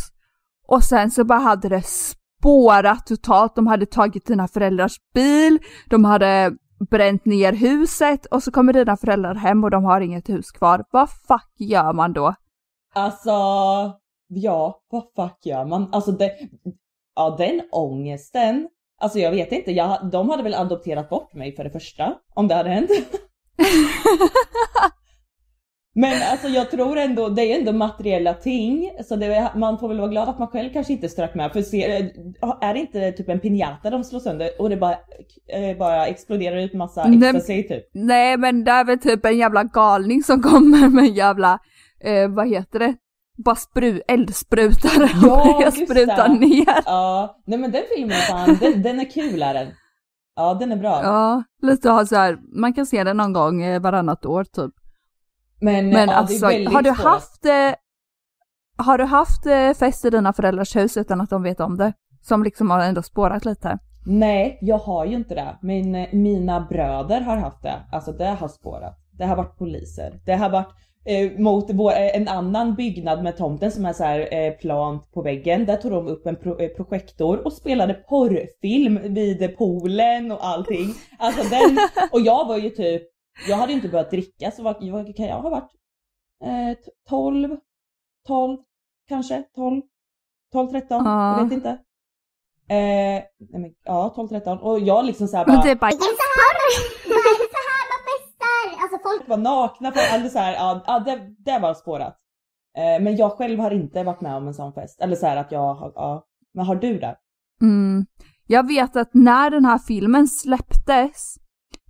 [0.68, 3.54] och sen så bara hade det spårat totalt.
[3.54, 6.52] De hade tagit dina föräldrars bil, de hade
[6.90, 10.84] bränt ner huset och så kommer dina föräldrar hem och de har inget hus kvar.
[10.90, 12.34] Vad fuck gör man då?
[12.94, 13.30] Alltså,
[14.28, 15.88] ja, vad fuck gör man?
[15.92, 16.38] Alltså det,
[17.14, 18.68] ja den ångesten.
[19.00, 22.48] Alltså jag vet inte, jag, de hade väl adopterat bort mig för det första, om
[22.48, 22.90] det hade hänt.
[26.00, 29.98] Men alltså jag tror ändå, det är ändå materiella ting, så det, man får väl
[29.98, 31.52] vara glad att man själv kanske inte strök med.
[31.52, 32.10] För se,
[32.60, 36.56] är det inte typ en piñata de slår sönder och det bara, eh, bara exploderar
[36.56, 37.84] ut massa ecstasy typ?
[37.94, 41.58] Nej men det är väl typ en jävla galning som kommer med en jävla,
[42.04, 42.94] eh, vad heter det?
[43.44, 46.38] Bara spru, eldsprutare och Ja, börjar just spruta det.
[46.38, 46.82] ner.
[46.86, 49.66] Ja, nej men den filmen fan, den, den är kul är den.
[50.36, 51.00] Ja den är bra.
[51.02, 54.72] Ja, lite har så här, man kan se den någon gång eh, varannat år typ.
[55.60, 57.04] Men, Men ja, alltså, har du svårt.
[57.04, 57.74] haft, eh,
[58.76, 61.92] har du haft eh, fest i dina föräldrars hus utan att de vet om det?
[62.22, 63.78] Som liksom har ändå spårat lite.
[64.06, 65.58] Nej, jag har ju inte det.
[65.62, 67.76] Men eh, mina bröder har haft det.
[67.92, 68.98] Alltså det har spårat.
[69.12, 70.20] Det har varit poliser.
[70.26, 74.34] Det har varit eh, mot vår, en annan byggnad med tomten som är så här
[74.34, 75.66] eh, plant på väggen.
[75.66, 80.94] Där tog de upp en pro, eh, projektor och spelade porrfilm vid poolen och allting.
[81.18, 81.78] Alltså den,
[82.12, 83.02] och jag var ju typ,
[83.48, 85.70] jag hade inte börjat dricka så vad, vad kan jag ha varit?
[86.44, 87.56] Eh, t- 12,
[88.26, 88.58] 12
[89.08, 89.82] kanske, 12,
[90.52, 91.36] 12, 13, Ja.
[91.38, 91.68] jag vet inte.
[92.68, 95.90] Eh, nej men, ja 12, 13 och jag liksom såhär bara, är bara!
[98.82, 102.16] Alltså folk var nakna, för, eller så här, ja, ja det, det var spårat.
[102.76, 105.00] Eh, men jag själv har inte varit med om en sån fest.
[105.00, 106.26] Eller så här att jag har, ja.
[106.54, 107.16] Men har du det?
[107.62, 108.06] mm,
[108.46, 111.34] jag vet att när den här filmen släpptes,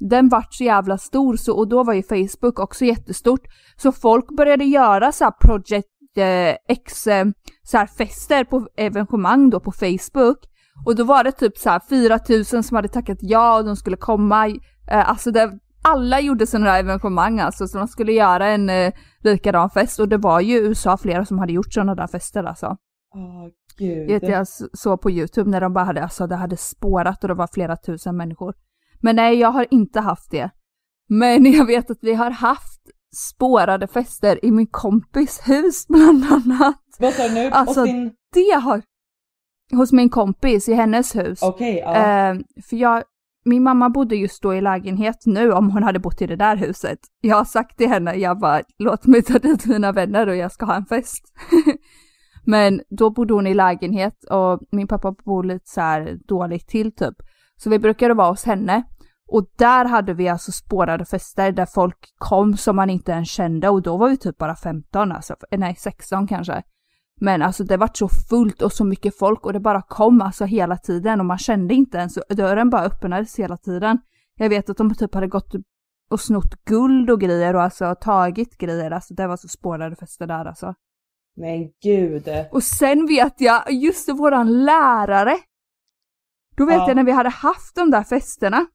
[0.00, 3.40] den vart så jävla stor så, och då var ju Facebook också jättestort.
[3.76, 7.26] Så folk började göra så här Project eh, X eh,
[7.62, 10.38] så här fester på evenemang då på Facebook.
[10.86, 13.96] Och då var det typ så här 4000 som hade tackat ja och de skulle
[13.96, 14.48] komma.
[14.90, 18.92] Eh, alltså det, alla gjorde sådana här evenemang alltså, så de skulle göra en eh,
[19.20, 22.44] likadan fest och det var ju i USA flera som hade gjort sådana där fester
[22.44, 22.76] alltså.
[23.14, 23.48] Åh
[23.80, 24.06] gud.
[24.06, 27.34] Vet jag såg på Youtube när de bara hade, alltså det hade spårat och det
[27.34, 28.54] var flera tusen människor.
[29.00, 30.50] Men nej, jag har inte haft det.
[31.08, 32.80] Men jag vet att vi har haft
[33.14, 36.80] spårade fester i min kompis hus bland annat.
[36.98, 37.50] Vad sa du nu?
[37.50, 38.12] Alltså, din...
[38.34, 38.82] Det har...
[39.72, 41.42] Hos min kompis i hennes hus.
[41.42, 41.94] Okej, ja.
[41.94, 42.36] Eh,
[42.68, 43.02] för jag,
[43.44, 46.56] min mamma bodde just då i lägenhet nu om hon hade bott i det där
[46.56, 46.98] huset.
[47.20, 50.52] Jag har sagt till henne, jag bara låt mig ta dit mina vänner och jag
[50.52, 51.24] ska ha en fest.
[52.44, 56.92] Men då bodde hon i lägenhet och min pappa bor lite så här dåligt till
[56.92, 57.14] typ.
[57.62, 58.83] Så vi brukade vara hos henne.
[59.29, 63.68] Och där hade vi alltså spårade fester där folk kom som man inte ens kände
[63.68, 66.62] och då var vi typ bara 15 alltså, nej 16 kanske.
[67.20, 70.44] Men alltså det var så fullt och så mycket folk och det bara kom alltså
[70.44, 73.99] hela tiden och man kände inte ens, dörren bara öppnades hela tiden.
[74.37, 75.55] Jag vet att de typ hade gått
[76.11, 80.27] och snott guld och grejer och alltså tagit grejer, alltså det var så spårade fester
[80.27, 80.75] där alltså.
[81.37, 82.29] Men gud.
[82.53, 85.37] Och sen vet jag, just det, våran lärare.
[86.61, 86.88] Då vet Ja.
[86.88, 88.66] jag när vi hade haft de där festerna.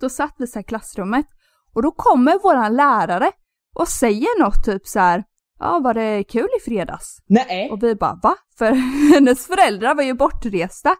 [0.00, 1.26] Då satt vi så i klassrummet
[1.74, 3.30] och då kommer våran lärare
[3.74, 5.24] och säger något typ så här.
[5.58, 7.18] Ja, var det kul i fredags?
[7.26, 7.70] Nej.
[7.70, 8.34] Och vi bara va?
[8.58, 8.72] För
[9.14, 10.96] hennes föräldrar var ju bortresta.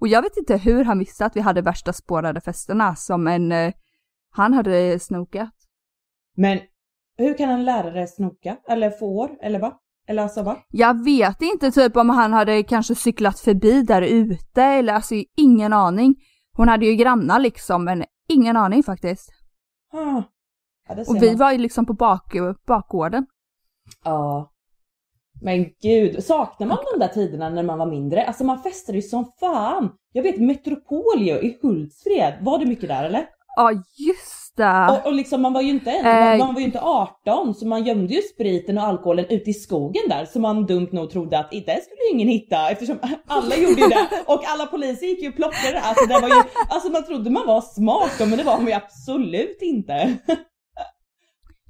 [0.00, 3.52] Och jag vet inte hur han visste att vi hade värsta spårade festerna som en,
[3.52, 3.72] eh,
[4.30, 5.54] han hade snokat.
[6.36, 6.58] Men
[7.16, 8.56] hur kan en lärare snoka?
[8.68, 9.30] Eller får?
[9.42, 9.80] Eller va?
[10.08, 10.56] Eller alltså va?
[10.68, 15.72] Jag vet inte typ om han hade kanske cyklat förbi där ute eller alltså ingen
[15.72, 16.14] aning.
[16.56, 19.28] Hon hade ju grannar liksom men ingen aning faktiskt.
[19.92, 20.22] Ah.
[20.88, 21.36] Ja, Och vi man.
[21.38, 22.34] var ju liksom på bak,
[22.66, 23.26] bakgården.
[24.04, 24.52] Ja.
[25.42, 28.26] Men gud, saknar man de där tiderna när man var mindre?
[28.26, 29.92] Alltså man festade ju som fan.
[30.12, 33.26] Jag vet Metropolio i Hultsfred, var det mycket där eller?
[33.56, 34.86] Ja just det!
[34.90, 36.38] Och, och liksom man var ju inte, Eh.
[36.38, 40.02] man var ju inte 18 så man gömde ju spriten och alkoholen ute i skogen
[40.08, 43.80] där så man dumt nog trodde att det skulle ju ingen hitta eftersom alla gjorde
[43.80, 46.34] ju det och alla poliser gick ju och plockade alltså det var ju,
[46.68, 50.16] alltså man trodde man var smart då, men det var man ju absolut inte.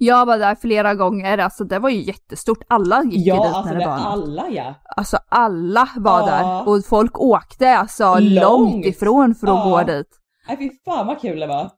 [0.03, 2.59] Jag var där flera gånger, alltså det var ju jättestort.
[2.69, 4.07] Alla gick ju Ja dit alltså när det det, var något.
[4.07, 4.75] alla ja.
[4.97, 6.27] Alltså alla var Ja.
[6.27, 8.43] där och folk åkte alltså Långt.
[8.43, 9.71] långt ifrån för att Ja.
[9.87, 10.07] gå dit.
[10.49, 11.71] Nej fy fan vad kul det var.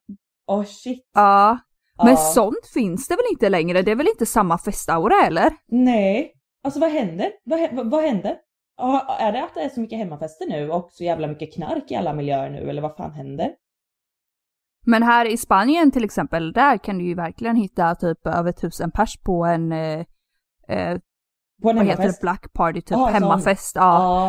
[0.47, 1.11] Åh shit.
[1.15, 1.59] Ja,
[1.99, 2.17] Men Ja.
[2.17, 3.83] sånt finns det väl inte längre?
[3.83, 5.53] Det är väl inte samma festaura eller?
[5.69, 6.33] Nej,
[6.65, 7.33] alltså vad händer?
[7.45, 8.37] Vad, hä- vad, vad händer?
[8.77, 11.91] Ja, Är det att det är så mycket hemmafester nu och så jävla mycket knark
[11.91, 13.51] i alla miljöer nu eller vad fan händer?
[14.87, 18.91] Men här i Spanien till exempel, där kan du ju verkligen hitta typ över tusen
[18.91, 20.05] pers på en, eh,
[20.69, 20.99] eh,
[21.63, 23.13] På en vad heter det, black party, typ Ja, sån.
[23.15, 23.77] hemmafest.
[23.77, 23.83] Ja.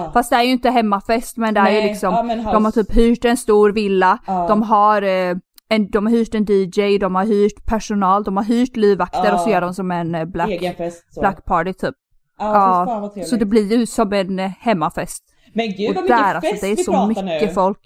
[0.04, 0.12] Ja.
[0.14, 2.72] Fast det är ju inte hemmafest men det är ju liksom, ja, house- de har
[2.72, 4.46] typ hyrt en stor villa, Ja.
[4.48, 5.36] de har eh,
[5.70, 9.34] en, de har hyrt en DJ, de har hyrt personal, de har hyrt livvakter Ja.
[9.34, 11.20] och så gör de som en eh, black, fest så.
[11.20, 11.96] black party typ.
[12.38, 13.30] Ja, vad trevligt.
[13.30, 15.24] så det blir ju som en eh, hemmafest.
[15.54, 17.48] Men gud vad mycket där fest alltså, det är vi så mycket nu.
[17.54, 17.78] folk.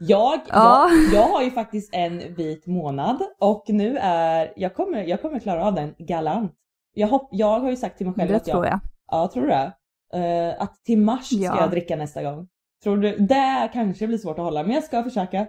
[0.00, 0.90] Jag, Ja.
[1.12, 5.38] jag, jag har ju faktiskt en vit månad och nu är, jag kommer, jag kommer
[5.38, 6.52] klara av den galant.
[6.98, 8.80] Jag, hopp, jag har ju sagt till mig själv Det att jag, tror jag.
[9.10, 9.72] Ja, tror du det?
[10.14, 11.60] Eh, att till mars ska Ja.
[11.60, 12.48] jag dricka nästa gång.
[12.82, 13.16] Tror du?
[13.16, 15.46] Det kanske blir svårt att hålla, men jag ska försöka.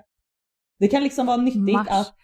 [0.79, 1.87] Det kan liksom vara nyttigt Mars.
[1.89, 2.15] att...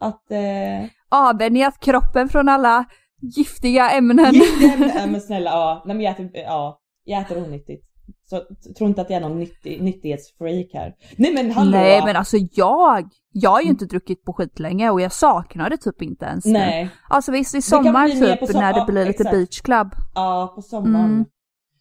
[0.00, 0.30] Att...
[0.30, 2.84] Eh, Avvänjat kroppen från alla
[3.20, 4.34] giftiga ämnen.
[4.34, 5.82] giftiga ämnen- men snälla, ja.
[5.86, 7.87] Nej men jag äter, ja, jag äter onyttigt.
[8.30, 10.94] Så t- tro inte att jag är någon nyttig, nyttighetsfreak här.
[11.16, 11.70] Nej men hallå!
[11.70, 15.76] Nej men alltså jag, jag har ju inte druckit på skitlänge och jag saknar det
[15.76, 16.52] typ inte ens nu.
[16.52, 16.88] Nej.
[17.08, 19.30] Alltså visst i Det sommar typ som- när det ja, blir lite exakt.
[19.30, 19.88] beach club.
[20.14, 21.04] Ja, på sommaren.
[21.04, 21.24] Mm.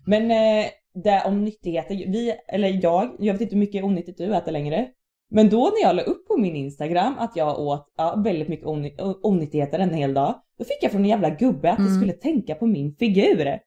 [0.05, 0.65] Men eh,
[1.03, 4.87] det om nyttigheter, vi, eller jag, jag vet inte hur mycket onyttigt du äter längre.
[5.31, 8.65] Men då när jag la upp på min Instagram att jag åt ja, väldigt mycket
[8.65, 11.87] ony- o- onyttigheter en hel dag, då fick jag från en jävla gubbe att jag
[11.87, 11.99] Mm.
[11.99, 13.45] skulle tänka på min figur.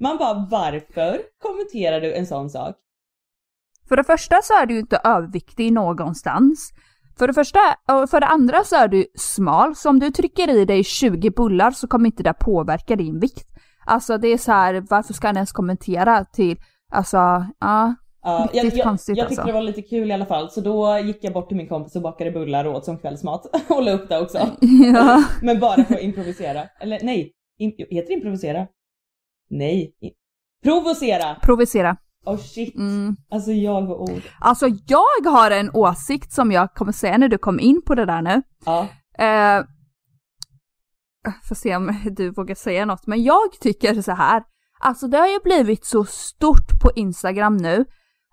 [0.00, 2.76] Man bara varför kommenterar du en sån sak?
[3.88, 6.72] För det första så är du ju inte överviktig någonstans.
[7.18, 7.58] För det första,
[7.88, 11.30] och för det andra så är du smal, så om du trycker i dig 20
[11.30, 13.48] bullar så kommer inte det påverka din vikt.
[13.86, 16.56] Alltså det är så här, varför ska han ens kommentera till,
[16.92, 17.16] alltså,
[17.60, 17.94] ja.
[18.22, 19.52] Ja, jag, jag, konstigt jag tyckte alltså.
[19.52, 21.96] det var lite kul i alla fall så då gick jag bort till min kompis
[21.96, 24.38] och bakade bullar och åt som kvällsmat och la upp det också.
[24.94, 25.24] ja.
[25.42, 26.62] Men bara för att improvisera.
[26.80, 28.66] Eller nej, im, heter det improvisera?
[29.50, 29.92] Nej.
[30.62, 31.34] Provocera!
[31.34, 31.96] Provocera.
[32.24, 32.74] Oh shit.
[32.74, 33.16] Mm.
[33.30, 34.22] Alltså jag och ord.
[34.40, 38.06] Alltså jag har en åsikt som jag kommer säga när du kom in på det
[38.06, 38.42] där nu.
[38.64, 38.88] Ja.
[39.18, 39.64] Eh,
[41.42, 44.42] får se om du vågar säga något, men jag tycker så här.
[44.80, 47.84] Alltså det har ju blivit så stort på Instagram nu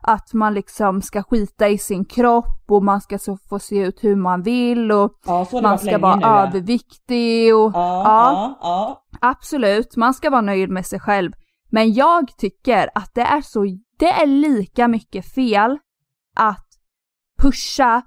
[0.07, 4.03] att man liksom ska skita i sin kropp och man ska så få se ut
[4.03, 9.03] hur man vill och Ja, man ska vara nu, överviktig och Ja, ja, ja.
[9.21, 11.31] Absolut, man ska vara nöjd med sig själv.
[11.69, 13.63] Men jag tycker att det är så,
[13.99, 15.77] det är lika mycket fel
[16.35, 16.67] att
[17.41, 18.01] pusha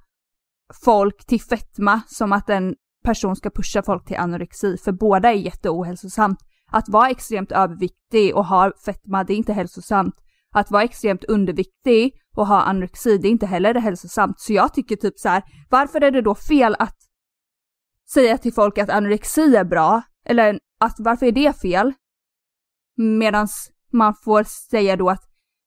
[0.85, 5.37] folk till fetma som att en person ska pusha folk till anorexi, för båda är
[5.37, 6.39] jätteohälsosamt.
[6.71, 10.15] Att vara extremt överviktig och ha fetma, det är inte hälsosamt.
[10.55, 14.41] Att vara extremt underviktig och ha anorexi, det är inte heller hälsosamt.
[14.41, 16.97] Så jag tycker typ så här, varför är det då fel att
[18.13, 20.03] säga till folk att anorexi är bra?
[20.27, 21.93] Eller att varför är det fel?
[22.97, 23.49] Medan
[23.93, 25.23] man får säga då att,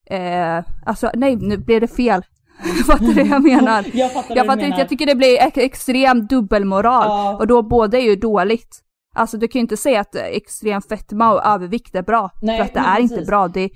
[0.10, 2.22] eh, alltså nej nu blev det fel.
[2.88, 3.86] Fattar du vad jag menar?
[3.94, 4.68] Jag fattar Jag du fattar menar.
[4.68, 7.08] inte, jag tycker det blir ex- extrem dubbelmoral.
[7.08, 7.38] Ja.
[7.38, 8.82] Och då båda är ju dåligt.
[9.16, 12.30] Alltså du kan ju inte säga att extrem fetma och övervikt är bra.
[12.42, 13.28] Nej, för att det är inte precis.
[13.30, 13.48] bra.
[13.48, 13.70] Det,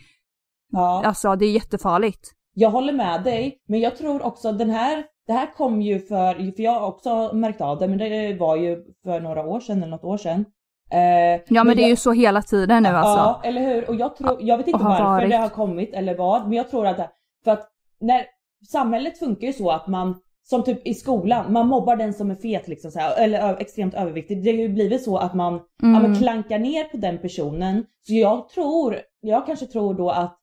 [0.72, 1.04] Ja.
[1.06, 2.32] alltså det är jättefarligt.
[2.54, 6.34] Jag håller med dig, men jag tror också den här, det här kom ju för,
[6.56, 9.78] för jag har också märkt av det, men det var ju för några år sedan
[9.78, 10.46] eller något år sedan.
[10.92, 13.18] Eh, Ja men det är jag, ju så hela tiden nu alltså.
[13.24, 13.90] Ja, eller hur?
[13.90, 15.30] Och jag tror, jag vet inte varför varit.
[15.30, 17.10] det har kommit eller vad, men jag tror att det,
[17.44, 17.68] för att
[18.00, 18.26] när
[18.72, 22.36] samhället funkar ju så att man som typ i skolan, man mobbar den som är
[22.36, 24.44] fet liksom så här, eller extremt överviktig.
[24.44, 26.02] Det har ju blivit så att man ja, Mm.
[26.02, 27.86] men klankar ner på den personen.
[28.08, 30.38] Så jag tror, jag kanske tror då att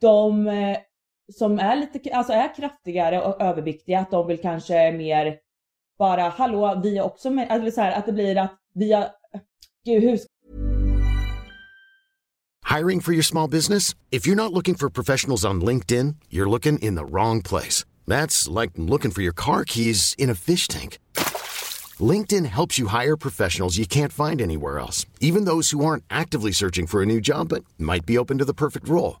[0.00, 0.76] de eh,
[1.32, 5.38] som är lite, alltså är kraftigare och överviktiga, att de vill kanske mer
[5.98, 9.08] bara hallå vi är också med, eller så här, att det blir att vi har,
[9.84, 10.18] gud hur
[12.78, 13.94] Hiring for your small business?
[14.10, 17.84] If you're not looking for professionals on LinkedIn, you're looking in the wrong place.
[18.06, 20.98] That's like looking for your car keys in a fish tank.
[22.00, 26.52] LinkedIn helps you hire professionals you can't find anywhere else, even those who aren't actively
[26.52, 29.20] searching for a new job but might be open to the perfect role.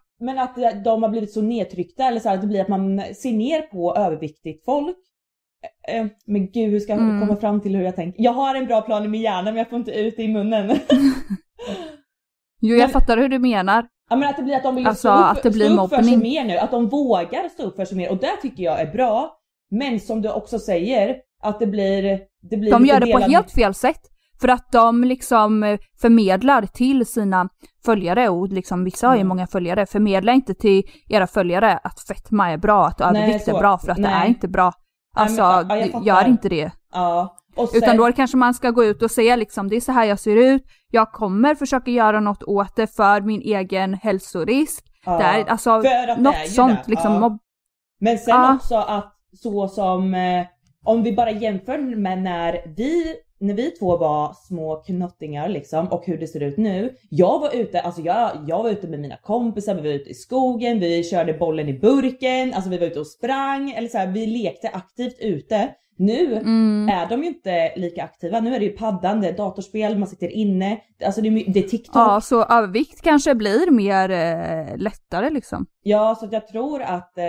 [0.21, 3.01] men att de har blivit så nedtryckta eller så här, att det blir att man
[3.15, 4.97] ser ner på överviktigt folk.
[5.87, 7.19] Eh, eh, Men gud hur ska jag Mm.
[7.27, 8.23] komma fram till hur jag tänker?
[8.23, 10.27] Jag har en bra plan i min hjärna men jag får inte ut det i
[10.27, 10.69] munnen.
[12.61, 13.87] jo, jag men- fattar hur du menar.
[14.09, 15.83] Ja men att det blir att de vill Alltså, stå, upp, att det blir stå
[15.83, 18.31] upp för sig mer nu, att de vågar stå upp för sig mer och det
[18.41, 19.37] tycker jag är bra.
[19.69, 22.19] Men som du också säger, att det blir...
[22.41, 23.99] Det blir De gör det på delad- helt fel sätt.
[24.41, 27.49] För att de liksom eh, förmedlar till sina
[27.85, 29.27] följare och liksom vissa har ju Mm.
[29.27, 29.85] många följare.
[29.85, 33.97] Förmedla inte till era följare att fetma är bra, att övervikt är bra för att
[33.97, 34.13] det nej.
[34.13, 34.63] är inte bra.
[35.15, 36.71] Nej, men- Alltså, ja, gör inte det.
[36.93, 37.37] Ja.
[37.55, 40.05] Sen, Utan då kanske man ska gå ut och säga liksom, det är så här
[40.05, 44.85] jag ser ut, jag kommer försöka göra något åt det för min egen hälsorisk.
[45.05, 45.17] ja.
[45.17, 47.13] Det är, alltså, För att det är något sånt det, liksom.
[47.13, 47.37] ja.
[47.99, 50.45] Men sen också att så som, eh,
[50.85, 56.05] om vi bara jämför med när vi, när vi två var små knottingar liksom och
[56.05, 56.95] hur det ser ut nu.
[57.09, 60.13] Jag var ute, alltså jag, jag var ute med mina kompisar, vi var ute i
[60.13, 64.07] skogen, vi körde bollen i burken, alltså vi var ute och sprang eller så här,
[64.07, 65.69] vi lekte aktivt ute.
[65.97, 66.89] Nu Mm.
[66.89, 70.07] är de ju inte lika aktiva, nu är det ju paddan, det är datorspel, man
[70.07, 71.95] sitter inne, alltså det är, det är TikTok.
[71.95, 75.65] Ja, så övervikt kanske blir mer eh, lättare liksom.
[75.83, 77.25] Ja, så jag tror att, eh,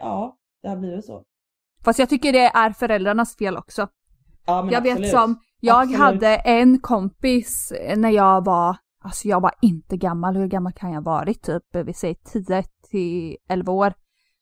[0.00, 1.22] ja, det har blivit så.
[1.84, 3.88] Fast jag tycker det är föräldrarnas fel också.
[4.50, 5.10] Ja, jag vet absolut.
[5.10, 5.98] som, jag Absolut.
[5.98, 10.92] hade en kompis eh, när jag var, alltså jag var inte gammal, hur gammal kan
[10.92, 11.42] jag varit?
[11.42, 13.92] Typ, eh, vi säger 10 till 11 år.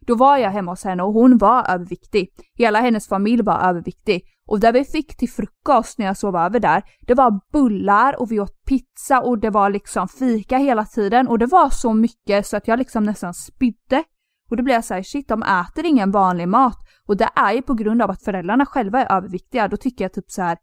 [0.07, 2.29] Då var jag hemma hos henne och hon var överviktig.
[2.55, 4.23] Hela hennes familj var överviktig.
[4.47, 8.33] Och det vi fick till frukost när jag sov över där, det var bullar och
[8.33, 12.47] vi åt pizza och det var liksom fika hela tiden och det var så mycket
[12.47, 14.05] så att jag liksom nästan spydde.
[14.50, 16.76] Och då blev jag såhär, shit de äter ingen vanlig mat.
[17.06, 19.68] Och det är ju på grund av att föräldrarna själva är överviktiga.
[19.68, 20.58] Då tycker jag typ så här,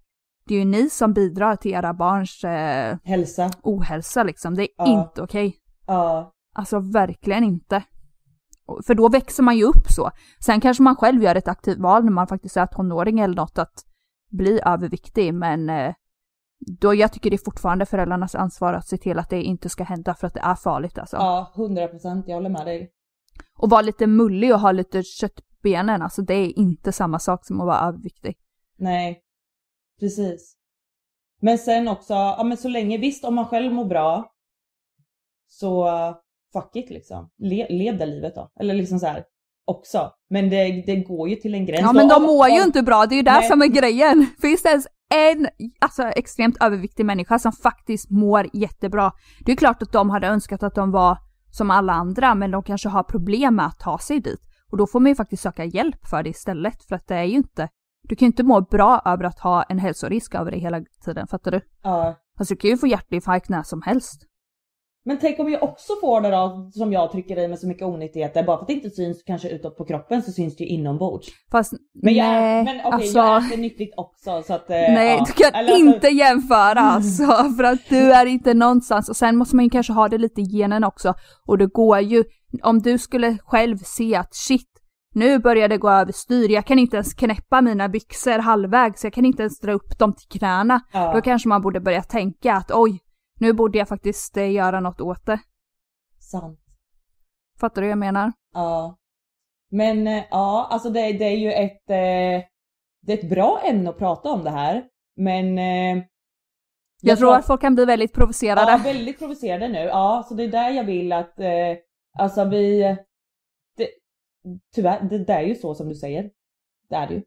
[0.48, 3.52] det är ju ni som bidrar till era barns eh, Hälsa.
[3.64, 4.56] ohälsa liksom.
[4.56, 4.86] Det är Ja.
[4.88, 5.56] inte okej.
[5.88, 6.32] Ja.
[6.56, 7.84] Alltså verkligen inte.
[8.88, 10.12] För då växer man ju upp så.
[10.40, 13.58] Sen kanske man själv gör ett aktivt val när man faktiskt är tonåring eller något
[13.58, 13.86] att
[14.32, 15.94] bli överviktig men eh,
[16.80, 19.84] då jag tycker det är fortfarande föräldrarnas ansvar att se till att det inte ska
[19.84, 21.18] hända för att det är farligt alltså.
[21.18, 22.28] Ja, 100 procent.
[22.28, 22.92] Jag håller med dig.
[23.58, 27.62] Och vara lite mullig och ha lite köttbenen, alltså det är inte samma sak som
[27.62, 28.38] att vara överviktig.
[28.78, 29.22] Nej,
[30.00, 30.56] precis.
[31.42, 34.32] Men sen också, ja men så länge, visst om man själv mår bra
[35.48, 35.90] så
[36.54, 37.30] fuck it liksom.
[37.38, 38.52] Le, lev det livet då.
[38.60, 39.24] Eller liksom så här
[39.66, 40.12] också.
[40.30, 41.82] Men det, det går ju till en gräns.
[41.82, 43.50] Ja men de mår ju inte bra, det är ju där Nej.
[43.50, 44.26] som är grejen.
[44.42, 45.48] Finns det ens en
[45.80, 49.12] alltså, extremt överviktig människa som faktiskt mår jättebra?
[49.46, 51.18] Det är klart att de hade önskat att de var
[51.58, 54.42] som alla andra men de kanske har problem med att ta sig dit.
[54.72, 57.24] Och då får man ju faktiskt söka hjälp för det istället för att det är
[57.24, 57.70] ju inte
[58.08, 61.28] du kan ju inte må bra över att ha en hälsorisk över dig hela tiden,
[61.28, 61.62] fattar du?
[61.84, 62.16] Ja.
[62.40, 64.22] Alltså du kan ju få hjärtinfarkt när som helst.
[65.08, 67.84] Men tänk om jag också får det då, som jag trycker i med så mycket
[67.84, 68.44] onyttigheter.
[68.44, 71.28] Bara för att det inte syns kanske utåt på kroppen så syns det ju inombords.
[71.52, 73.18] Fast Men, jag, nej, men okej, alltså...
[73.18, 74.70] jag äter nyttigt också så att...
[74.70, 75.26] eh, Nej, ja.
[75.28, 77.26] du kan Eller alltså- inte jämföra alltså,
[77.58, 79.10] för att du är inte någonstans.
[79.10, 81.14] Och sen måste man ju kanske ha det lite i genen också.
[81.48, 82.24] Och det går ju,
[82.64, 84.70] om du skulle själv se att shit,
[85.14, 89.26] nu börjar det gå överstyr, jag kan inte ens knäppa mina byxor halvvägs, jag kan
[89.26, 90.80] inte ens dra upp dem till knäna.
[90.94, 91.14] Ja.
[91.14, 93.00] Då kanske man borde börja tänka att oj,
[93.40, 95.40] nu borde jag faktiskt eh, göra något åt det.
[96.20, 96.60] Sant.
[97.60, 98.32] Fattar du vad jag menar?
[98.54, 98.98] Ja.
[99.72, 102.48] Men eh, ja, alltså det, det är ju ett, eh,
[103.02, 104.84] det är ett bra ämne att prata om det här.
[105.16, 105.58] Men...
[105.58, 106.04] Eh,
[107.02, 108.72] Jag, tror att folk kan bli väldigt provocerade.
[108.72, 109.80] Ja, väldigt provocerade nu.
[109.80, 111.78] Ja, så det är där jag vill att, eh,
[112.18, 112.82] alltså vi...
[113.78, 113.90] Det,
[114.76, 116.32] tyvärr, det, det är ju så som du säger.
[116.90, 117.24] Det är det ju.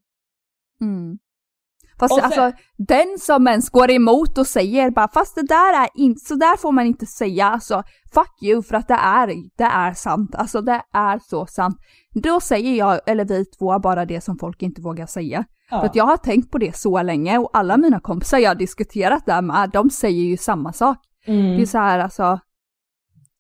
[0.81, 1.19] Mm.
[1.99, 5.89] Fast sen- alltså den som ens går emot och säger bara fast det där är
[5.95, 7.83] inte, så där får man inte säga alltså
[8.15, 11.77] fuck you för att det är, det är sant, alltså det är så sant.
[12.15, 15.45] Då säger jag, eller vi två, bara det som folk inte vågar säga.
[15.71, 15.81] Ja.
[15.81, 18.55] För att jag har tänkt på det så länge och alla mina kompisar jag har
[18.55, 20.99] diskuterat det här med, de säger ju samma sak.
[21.27, 21.57] Mm.
[21.57, 22.41] Det är så här alltså,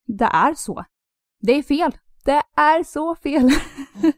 [0.06, 0.84] det är så.
[1.40, 1.96] Det är fel.
[2.24, 3.50] Det är så fel.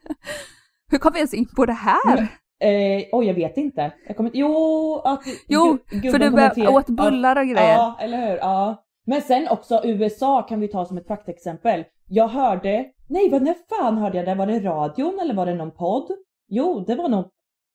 [0.90, 2.28] Hur kom vi ens in på det här?
[2.60, 3.92] Eh, oj, jag vet inte.
[4.06, 7.72] Jag kommer, jo, att Jo, gu- för du kommenterar- bör- åt bullar och grejer.
[7.74, 8.36] Ja, eller hur.
[8.36, 8.84] Ja.
[9.06, 11.84] Men sen också USA kan vi ta som ett praktexempel.
[12.12, 14.34] jag hörde, nej vad när fan hörde jag det?
[14.34, 16.10] Var det radion eller var det någon podd?
[16.48, 17.24] Jo, det var nog,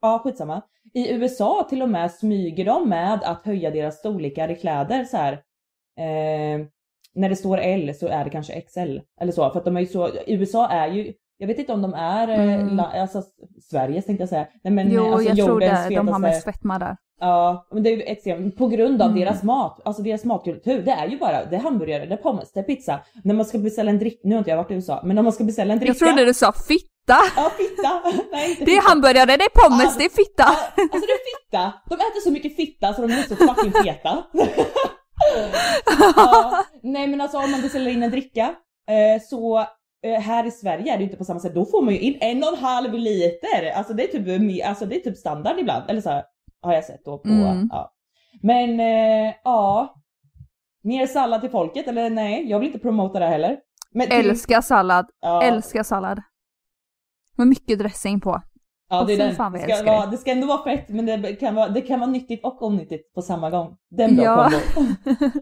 [0.02, 0.62] ja skitsamma.
[0.94, 5.18] I USA till och med smyger de med att höja deras storlekar i kläder så
[5.18, 5.34] här.
[6.00, 6.66] Eh,
[7.14, 9.82] när det står L så är det kanske XL eller så för att de är
[9.82, 12.80] ju så, USA är ju jag vet inte om de är, eh, Mm.
[12.80, 13.22] alltså
[13.72, 14.48] Sveriges tänkte jag säga.
[14.64, 15.88] Nej, men, Jo, alltså, jag tror det.
[15.96, 16.98] De har mest fetma där.
[17.20, 19.20] Ja, men det är ju extremt på grund av Mm.
[19.20, 20.82] deras mat, alltså deras matkultur.
[20.82, 23.00] Det är ju bara, det är hamburgare, det är pommes, det är pizza.
[23.24, 25.24] När man ska beställa en dricka, nu har inte jag varit i USA, men när
[25.24, 25.92] man ska beställa en dricka.
[26.00, 27.18] Jag trodde du sa fitta.
[27.36, 28.02] Ja, fitta!
[28.32, 28.90] Nej, inte Det är fitta.
[28.90, 30.44] hamburgare, det är pommes, Ja, det är fitta.
[30.44, 31.74] Ja, alltså det är fitta!
[31.90, 34.24] De äter så mycket fitta så de är så fucking feta.
[36.16, 38.56] ja, nej men alltså om man beställer in en dricka
[38.90, 39.66] eh, så
[40.10, 42.44] här i Sverige är det inte på samma sätt, då får man ju in en
[42.44, 43.72] och en halv liter.
[43.76, 46.24] Alltså det är typ, me- alltså det är typ standard ibland, eller så här,
[46.62, 47.70] har jag sett då på, Mm.
[47.72, 47.92] ja.
[48.42, 49.96] Men eh, ja,
[50.84, 53.58] mer sallad till folket eller nej, jag vill inte promota det heller.
[53.92, 56.22] Men till- Älskar sallad, ja, älskar sallad.
[57.38, 58.42] Med mycket dressing på.
[58.90, 59.52] Ja, det, är den.
[59.68, 62.10] det, ska vara, det ska ändå vara fett men det kan vara, det kan vara
[62.10, 63.78] nyttigt och onyttigt på samma gång.
[63.90, 64.52] Det är en bra Ja.
[64.74, 64.92] kombo.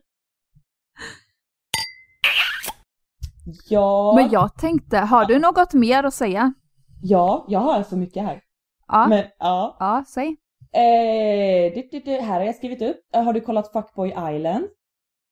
[3.69, 6.53] ja, Men jag tänkte, har du något mer att säga?
[7.01, 8.41] ja, jag har så mycket här.
[8.87, 10.27] Ja, Men ja, ja säg.
[10.73, 12.97] eh, det, det, det, här har jag skrivit upp.
[13.15, 14.65] Eh, Har du kollat Fuckboy Island?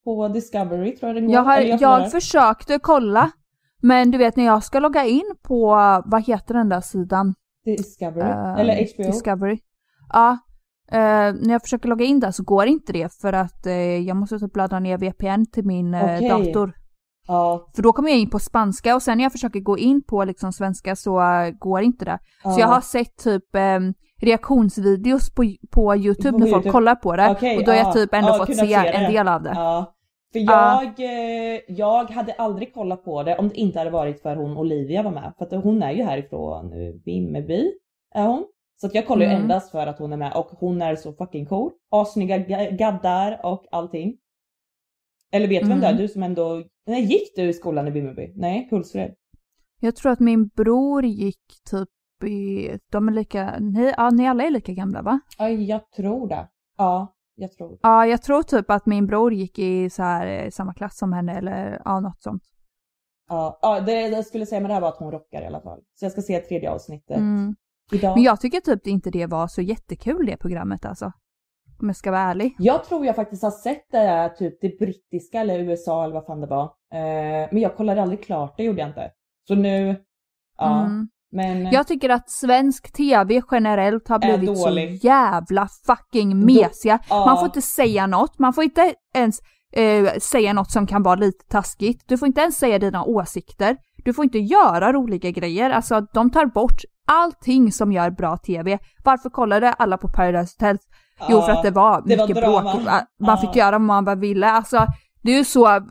[0.05, 1.33] På Discovery tror jag den går.
[1.35, 2.09] Jag, har, jag, kollar.
[2.09, 3.31] försökte kolla,
[3.81, 5.65] men du vet när jag ska logga in på,
[6.05, 7.35] vad heter den där sidan?
[7.65, 8.29] Discovery?
[8.29, 9.03] Eh, Eller HBO?
[9.03, 9.59] Discovery.
[10.13, 10.37] Ja,
[10.91, 14.17] eh, när jag försöker logga in där så går inte det för att eh, jag
[14.17, 16.29] måste typ ladda ner VPN till min Okej.
[16.29, 16.73] dator.
[17.31, 20.03] Ja, För då kommer jag in på spanska och sen när jag försöker gå in
[20.03, 22.19] på liksom svenska så eh, går inte det.
[22.43, 23.79] Så jag har sett typ eh,
[24.21, 26.71] reaktionsvideos på, på YouTube På när folk YouTube.
[26.71, 27.29] kollar på det.
[27.31, 27.93] Okej, och då har jag ja.
[27.93, 29.51] typ ändå Ja, fått se, se en del av det.
[29.55, 29.93] Ja.
[30.33, 30.83] För Ja.
[30.97, 31.05] jag,
[31.55, 35.03] eh, jag hade aldrig kollat på det om det inte hade varit för hon Olivia
[35.03, 35.33] var med.
[35.37, 37.71] För att hon är ju härifrån eh, Vimmerby,
[38.15, 38.45] är hon.
[38.81, 39.41] Så jag kollar ju Mm.
[39.41, 41.71] endast för att hon är med och hon är så fucking cool.
[41.91, 44.13] Assnygga ga- gaddar och allting.
[45.31, 45.91] Eller vet du vem det är?
[45.91, 46.01] Mm.
[46.01, 46.63] Du som ändå...
[46.87, 48.33] Nej, gick du i skolan i Vimmerby?
[48.35, 49.15] Nej, Hultsfred.
[49.79, 51.89] Jag tror att min bror gick typ
[52.23, 55.19] i, de är lika, ni, ja ni alla är lika gamla va?
[55.37, 56.47] Ja, jag tror det.
[56.77, 57.79] Ja, jag tror.
[57.81, 61.13] Ja, jag tror typ att min bror gick i så här, eh, samma klass som
[61.13, 62.43] henne eller ja, något sånt.
[63.29, 65.61] Ja, ja det jag skulle säga med det här var att hon rockar i alla
[65.61, 65.79] fall.
[65.95, 67.55] Så jag ska se tredje avsnittet Mm.
[67.91, 68.15] idag.
[68.15, 71.11] Men jag tycker typ inte det var så jättekul det programmet alltså.
[71.81, 72.55] Om jag ska vara ärlig.
[72.57, 76.25] Jag tror jag faktiskt har sett det där, typ det brittiska eller USA eller vad
[76.25, 76.63] fan det var.
[76.93, 79.11] Eh, men jag kollade aldrig klart, det gjorde jag inte.
[79.47, 79.95] Så nu,
[80.57, 80.79] ja.
[80.81, 81.07] Mm.
[81.31, 86.99] Men Jag tycker att svensk tv generellt har blivit så jävla fucking mesiga.
[87.09, 87.25] ja.
[87.25, 89.39] Man får inte säga något, man får inte ens
[89.73, 92.03] eh, säga något som kan vara lite taskigt.
[92.07, 93.77] Du får inte ens säga dina åsikter.
[94.05, 95.69] Du får inte göra roliga grejer.
[95.69, 98.79] Alltså de tar bort allting som gör bra tv.
[99.03, 100.77] Varför kollade alla på Paradise Hotel?
[101.29, 102.61] Jo för att det var det var mycket drama.
[102.73, 102.83] bråk.
[102.83, 103.37] Man Ja.
[103.37, 104.51] fick göra vad man ville.
[104.51, 104.85] Alltså
[105.21, 105.81] det är ju så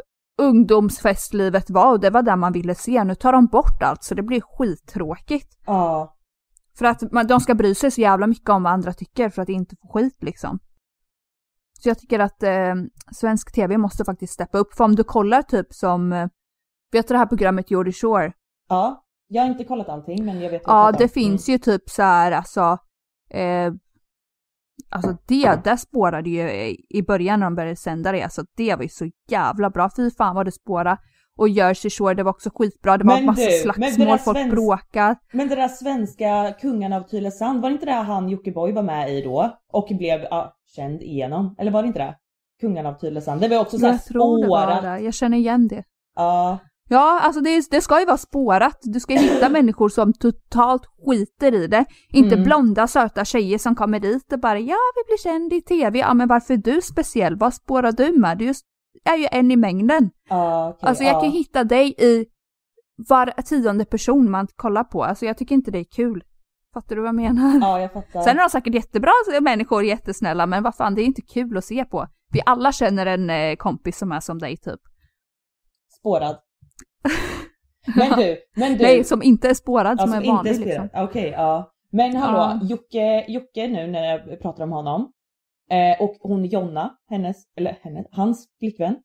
[0.43, 3.05] ungdomsfestlivet var och det var det man ville se.
[3.05, 5.59] Nu tar de bort allt så det blir skittråkigt.
[5.67, 6.17] ja,
[6.79, 9.43] För att man, de ska bry sig så jävla mycket om vad andra tycker för
[9.43, 10.59] att inte få skit liksom.
[11.83, 12.75] Så jag tycker att eh,
[13.13, 14.75] svensk tv måste faktiskt steppa upp.
[14.75, 16.29] För om du kollar typ som, eh,
[16.93, 18.33] vet du det här programmet Geordie Shore?
[18.69, 19.05] ja.
[19.33, 22.33] Jag har inte kollat allting men jag vet Ja, det finns ju typ så här
[22.33, 22.79] alltså,
[23.31, 23.73] eh,
[24.91, 26.51] alltså det, det spårade ju
[26.91, 29.91] i- början när de började sända det, alltså det var ju så jävla bra.
[29.97, 30.97] Fy fan vad det spårade.
[31.37, 32.99] Och Jersey Shore, det var också skitbra.
[32.99, 35.17] Det var Men massa du, där slagsmål, folk svensk- bråkar.
[35.33, 39.11] Men det där svenska Kungarna av Tylösand, var det inte det han Jockiboi var med
[39.15, 39.59] i då?
[39.73, 41.55] Och blev ja, känd igenom?
[41.59, 42.15] Eller var det inte det?
[42.61, 43.41] Kungarna av Tylösand.
[43.41, 44.83] Det var också såhär Jag tror det var spårat.
[44.83, 45.85] det, jag känner igen det.
[46.17, 46.59] Ja,
[46.93, 48.79] Ja, alltså det, det ska ju vara spårat.
[48.83, 51.85] Du ska hitta människor som totalt skiter i det.
[52.09, 52.45] Inte Mm.
[52.45, 55.99] blonda söta tjejer som kommer dit och bara ja, vi blir känd i tv.
[55.99, 57.37] Ja, men varför är du speciell?
[57.37, 58.39] Vad spårar du med?
[58.39, 58.53] Du
[59.05, 60.11] är ju en i mängden.
[60.29, 60.89] ja okej.
[60.89, 61.21] Alltså jag ja.
[61.21, 62.27] kan hitta dig i
[63.09, 65.05] var tionde person man kollar på.
[65.05, 66.25] Alltså jag tycker inte det är kul.
[66.75, 67.59] Fattar du vad jag menar?
[67.61, 68.23] Ja, jag fattar.
[68.23, 71.65] Sen är de säkert jättebra människor, jättesnälla, men vad fan, det är inte kul att
[71.65, 72.07] se på.
[72.33, 74.81] Vi alla känner en eh, kompis som är som dig typ.
[75.99, 76.37] Spårad.
[77.97, 78.85] Men du, men du.
[78.85, 80.89] Nej, som inte är spårad, som alltså är vanlig inte liksom.
[80.95, 81.73] Okej, ja.
[81.91, 82.61] Men hallå, Ja.
[82.63, 85.13] Jocke, Jocke nu när jag pratar om honom.
[85.71, 88.97] Eh, och hon Jonna, hennes, eller hennes, hans flickvän.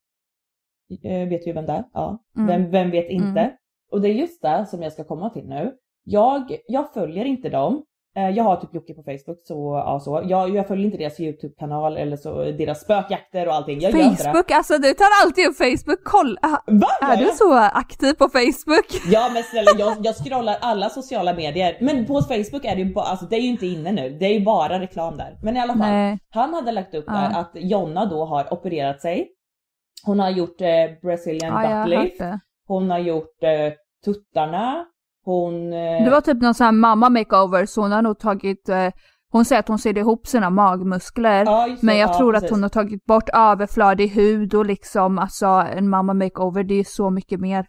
[1.03, 1.83] Eh, vet ju vem det är?
[1.93, 2.23] Ja.
[2.37, 2.47] Mm.
[2.47, 3.39] Vem, vem vet inte?
[3.39, 3.51] Mm.
[3.91, 5.73] Och det är just det som jag ska komma till nu.
[6.03, 7.83] Jag, jag följer inte dem.
[8.17, 10.21] Eh, Jag har typ Jocke på Facebook så ja så.
[10.25, 13.79] Jag, jag följer inte deras YouTube-kanal eller så, deras spökjakter och allting.
[13.81, 13.91] Jag.
[13.93, 16.63] Facebook, alltså du tar alltid upp Facebook, kolla!
[16.67, 16.87] Va?
[17.01, 17.35] Är Gör du jag?
[17.35, 18.87] så aktiv på Facebook?
[19.11, 21.77] Ja men snälla jag, jag scrollar alla sociala medier.
[21.81, 24.09] Men på Facebook är det ju bara, alltså det är ju inte inne nu.
[24.09, 25.37] Det är ju bara reklam där.
[25.43, 25.81] Men i alla fall.
[25.91, 26.19] Nej.
[26.29, 27.13] Han hade lagt upp Ja.
[27.13, 29.27] där att Jonna då har opererat sig.
[30.05, 30.67] Hon har gjort eh,
[31.01, 32.19] Brazilian Ja, jag har butt hört lift.
[32.19, 32.39] det.
[32.67, 33.73] Hon har gjort eh,
[34.05, 34.85] tuttarna.
[35.25, 35.73] Hon...
[35.73, 38.87] Eh, Det var typ någon sån här mamma makeover så hon har nog tagit, eh,
[39.31, 41.45] hon säger att hon ser ihop sina magmuskler.
[41.45, 42.51] ja, det, Men jag ja, tror att precis.
[42.55, 47.09] hon har tagit bort överflödig hud och liksom alltså en mamma makeover det är så
[47.09, 47.65] mycket mer.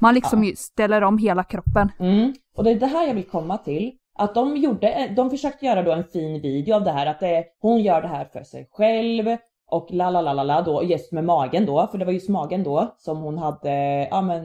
[0.00, 0.52] Man liksom Ja.
[0.56, 1.92] ställer om hela kroppen.
[2.00, 2.34] Mm.
[2.56, 3.92] Och det är det här jag vill komma till.
[4.18, 7.44] Att de gjorde, de försökte göra då en fin video av det här, att det,
[7.60, 9.36] hon gör det här för sig själv
[9.70, 12.28] och la la la la la då, just med magen då, för det var just
[12.28, 14.42] magen då som hon hade, ja men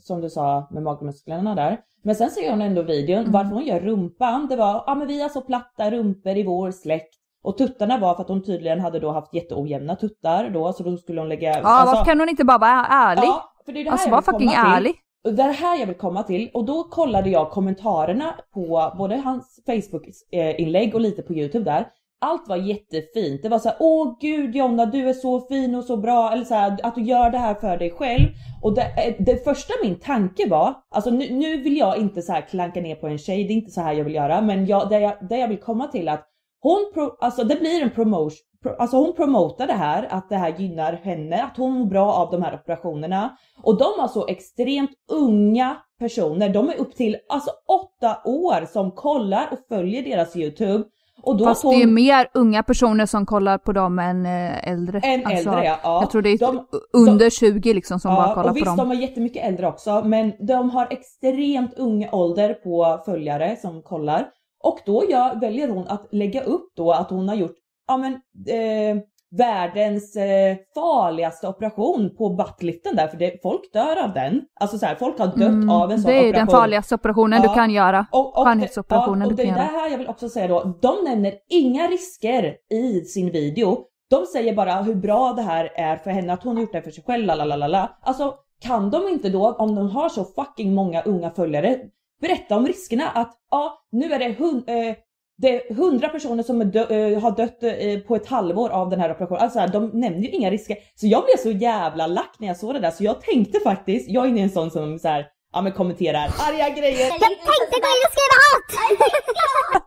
[0.00, 1.80] som du sa med magmusklerna där.
[2.02, 3.32] Men sen ser hon ändå videon, Mm.
[3.32, 6.70] varför hon gör rumpan, det var, ja men vi har så platta rumpor i vår
[6.70, 7.14] släkt.
[7.44, 10.96] Och tuttarna var för att hon tydligen hade då haft jätteojämna tuttar då, så då
[10.96, 11.58] skulle hon lägga...
[11.58, 13.24] Ja varför kan hon inte bara vara ärlig?
[13.24, 14.58] Ja, för det är det här alltså var fucking till.
[14.58, 14.94] ärlig.
[15.24, 18.92] Och Det är det här jag vill komma till och då kollade jag kommentarerna på
[18.98, 21.86] både hans Facebook-inlägg och lite på YouTube där.
[22.24, 23.42] Allt var jättefint.
[23.42, 26.44] Det var så här, åh gud Jonna du är så fin och så bra, eller
[26.44, 28.28] så här, att du gör det här för dig själv.
[28.62, 32.32] Och det, eh, det första min tanke var, alltså nu, nu vill jag inte så
[32.32, 34.66] här klanka ner på en tjej, det är inte så här jag vill göra, men
[34.66, 36.28] jag, det, jag, det jag vill komma till att
[36.60, 40.36] hon, pro, alltså det blir en promotion, pro, alltså hon promotar det här, att det
[40.36, 43.36] här gynnar henne, att hon mår bra av de här operationerna.
[43.62, 48.90] Och de har så extremt unga personer, de är upp till alltså åtta år som
[48.90, 50.84] kollar och följer deras YouTube.
[51.22, 54.68] Och då Fast hon, det är mer unga personer som kollar på dem än eh,
[54.68, 54.98] äldre.
[54.98, 55.78] En äldre, ja.
[55.82, 56.00] Ja.
[56.02, 58.76] Jag tror det är De- under 20 liksom som bara Ja, kollar och visst på
[58.76, 58.88] dem.
[58.88, 64.28] de är jättemycket äldre också, men de har extremt ung ålder på följare som kollar.
[64.64, 67.56] Och då gör, väljer hon att lägga upp då att hon har gjort,
[67.88, 68.12] ja men,
[68.48, 69.02] eh,
[69.36, 74.42] världens eh, farligaste operation på buttliften där, för det, folk dör av den.
[74.60, 76.32] Alltså så här, folk har dött av en sån Mm, det är operation.
[76.32, 77.48] den farligaste operationen Ja.
[77.48, 78.06] du kan göra.
[78.12, 79.80] Och, och, Skönhetsoperationen ja, och du det kan är det göra.
[79.80, 80.78] här jag vill också säga då.
[80.82, 83.78] De nämner inga risker i sin video.
[84.10, 86.82] De säger bara hur bra det här är för henne, att hon har gjort det
[86.82, 87.90] för sig själv, lalalala.
[88.02, 91.78] Alltså kan de inte då, om de har så fucking många unga följare,
[92.20, 94.96] berätta om riskerna att ja, nu är det, hun, eh,
[95.42, 99.00] det är hundra personer som dö, eh, har dött eh, på ett halvår av den
[99.00, 99.42] här operationen.
[99.42, 100.76] Alltså de nämner ju inga risker.
[100.94, 104.08] Så jag blev så jävla lack när jag såg det där så jag tänkte faktiskt,
[104.08, 107.00] jag är inne i en sån som så här, ja men kommenterar arga grejer.
[107.00, 108.68] Jag tänkte gå in och skriva hat!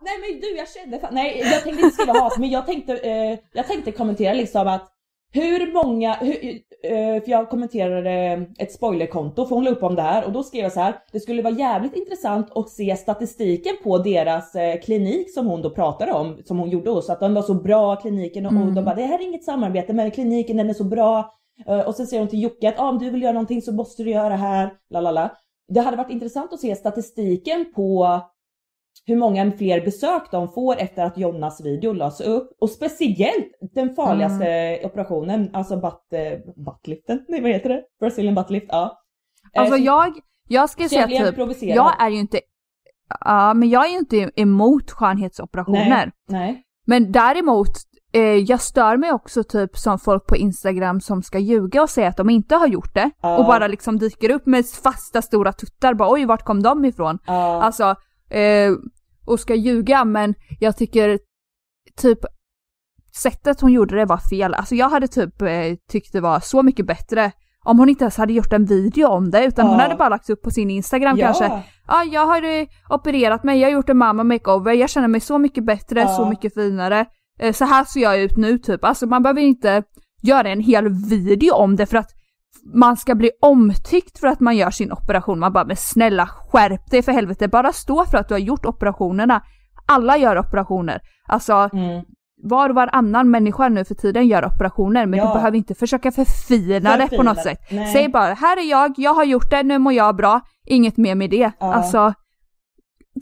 [0.00, 2.96] Nej men du jag kände fan, nej jag tänkte inte skriva hat men jag tänkte,
[2.96, 4.95] eh, jag tänkte kommentera liksom att
[5.36, 6.44] hur många, hur,
[6.82, 10.42] eh, för jag kommenterade ett spoilerkonto för hon la upp om det här och då
[10.42, 10.98] skrev jag så här.
[11.12, 15.70] Det skulle vara jävligt intressant att se statistiken på deras eh, klinik som hon då
[15.70, 18.84] pratade om, som hon gjorde så att den var så bra kliniken och, och de
[18.84, 21.34] bara det här är inget samarbete men kliniken den är så bra.
[21.66, 23.72] Eh, och sen säger hon till Jocke att ah, om du vill göra någonting så
[23.72, 25.30] måste du göra det här, la la la.
[25.68, 28.20] Det hade varit intressant att se statistiken på
[29.04, 32.50] hur många fler besök de får efter att Jonas video lades upp.
[32.60, 34.86] Och speciellt den farligaste Mm.
[34.86, 37.82] operationen, alltså butt, eh, buttliften, nej vad heter det?
[38.00, 38.98] Brazilian buttlift, ja.
[39.54, 40.12] Eh, Alltså så- jag,
[40.48, 41.76] jag ska säga typ, provocerad.
[41.76, 42.40] jag är ju inte,
[43.20, 45.88] ja men jag är ju inte emot skönhetsoperationer.
[45.88, 46.62] Nej, nej.
[46.86, 47.68] Men däremot,
[48.12, 52.08] eh, jag stör mig också typ som folk på Instagram som ska ljuga och säga
[52.08, 53.10] att de inte har gjort det.
[53.22, 53.38] Ja.
[53.38, 57.18] Och bara liksom dyker upp med fasta stora tuttar, bara oj vart kom de ifrån?
[57.26, 57.62] Ja.
[57.62, 57.94] Alltså,
[58.30, 58.72] eh,
[59.26, 61.18] och ska ljuga men jag tycker
[61.96, 62.18] typ
[63.16, 64.54] sättet hon gjorde det var fel.
[64.54, 65.48] Alltså jag hade typ eh,
[65.90, 67.32] tyckt det var så mycket bättre
[67.64, 69.82] om hon inte ens hade gjort en video om det utan hon Ja.
[69.82, 71.26] hade bara lagt upp på sin Instagram Ja.
[71.26, 71.62] kanske.
[71.88, 75.20] Ja, jag har eh, opererat mig, jag har gjort en mamma makeover, jag känner mig
[75.20, 76.08] så mycket bättre, Ja.
[76.08, 77.06] så mycket finare.
[77.40, 78.84] Eh, så här ser jag ut nu typ.
[78.84, 79.82] Alltså man behöver inte
[80.22, 82.10] göra en hel video om det för att
[82.74, 85.38] man ska bli omtyckt för att man gör sin operation.
[85.38, 88.66] Man bara, men snälla skärp dig för helvete, bara stå för att du har gjort
[88.66, 89.42] operationerna.
[89.86, 91.00] Alla gör operationer.
[91.28, 92.04] Alltså Mm.
[92.42, 95.26] var och varannan människa nu för tiden gör operationer men Ja.
[95.28, 97.58] du behöver inte försöka förfina det på Förfina något sätt.
[97.70, 97.92] Nej.
[97.92, 101.14] Säg bara, här är jag, jag har gjort det, nu mår jag bra, inget mer
[101.14, 101.52] med det.
[101.60, 101.74] Ja.
[101.74, 102.12] Alltså,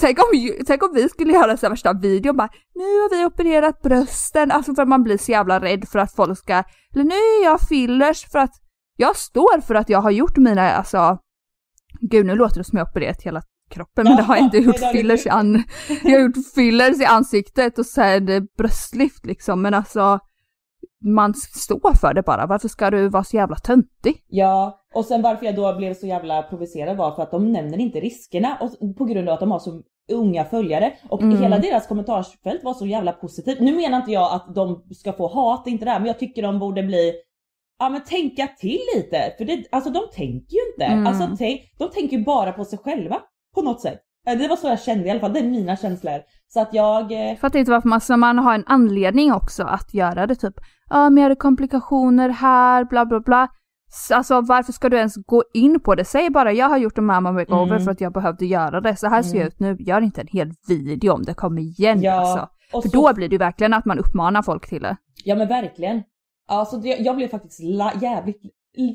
[0.00, 0.24] tänk om,
[0.66, 4.50] tänk om vi skulle göra så här värsta videon bara, nu har vi opererat brösten,
[4.50, 6.52] alltså för att man blir så jävla rädd för att folk ska,
[6.94, 8.52] eller nu är jag fillers för att
[8.96, 11.18] jag står för att jag har gjort mina, alltså,
[12.00, 14.58] gud nu låter det som jag har opererat hela kroppen men det har jag inte
[14.58, 15.62] gjort fillers i an,
[16.04, 20.18] jag har gjort fillers i ansiktet och sen bröstlyft liksom men alltså
[21.04, 24.24] man står för det bara, varför ska du vara så jävla töntig?
[24.28, 27.78] Ja, och sen varför jag då blev så jävla provocerad var för att de nämner
[27.78, 29.82] inte riskerna och på grund av att de har så
[30.12, 31.42] unga följare och Mm.
[31.42, 33.60] hela deras kommentarsfält var så jävla positivt.
[33.60, 36.42] Nu menar inte jag att de ska få hat, inte det här, men jag tycker
[36.42, 37.12] de borde bli
[37.78, 40.84] Ja men tänka till lite, för det, alltså de tänker ju inte.
[40.84, 41.06] Mm.
[41.06, 43.16] Alltså tänk, de tänker ju bara på sig själva
[43.54, 44.00] på något sätt.
[44.24, 46.20] Det var så jag kände i alla fall, det är mina känslor.
[46.48, 49.62] Så att jag, eh, Jag fattar inte varför man, så man har en anledning också
[49.64, 50.54] att göra det typ.
[50.90, 53.48] Ja, men jag hade komplikationer här, bla bla bla.
[54.12, 56.04] Alltså varför ska du ens gå in på det?
[56.04, 57.84] Säg bara jag har gjort en mamma makeover Mm.
[57.84, 58.96] för att jag behövde göra det.
[58.96, 59.76] Så här ser jag ut nu.
[59.80, 62.48] Gör inte en hel video om det kommer igen Ja, alltså.
[62.82, 64.96] För så- då blir det ju verkligen att man uppmanar folk till det.
[65.24, 66.02] ja men verkligen.
[66.48, 68.40] Alltså det, jag blev faktiskt la, jävligt,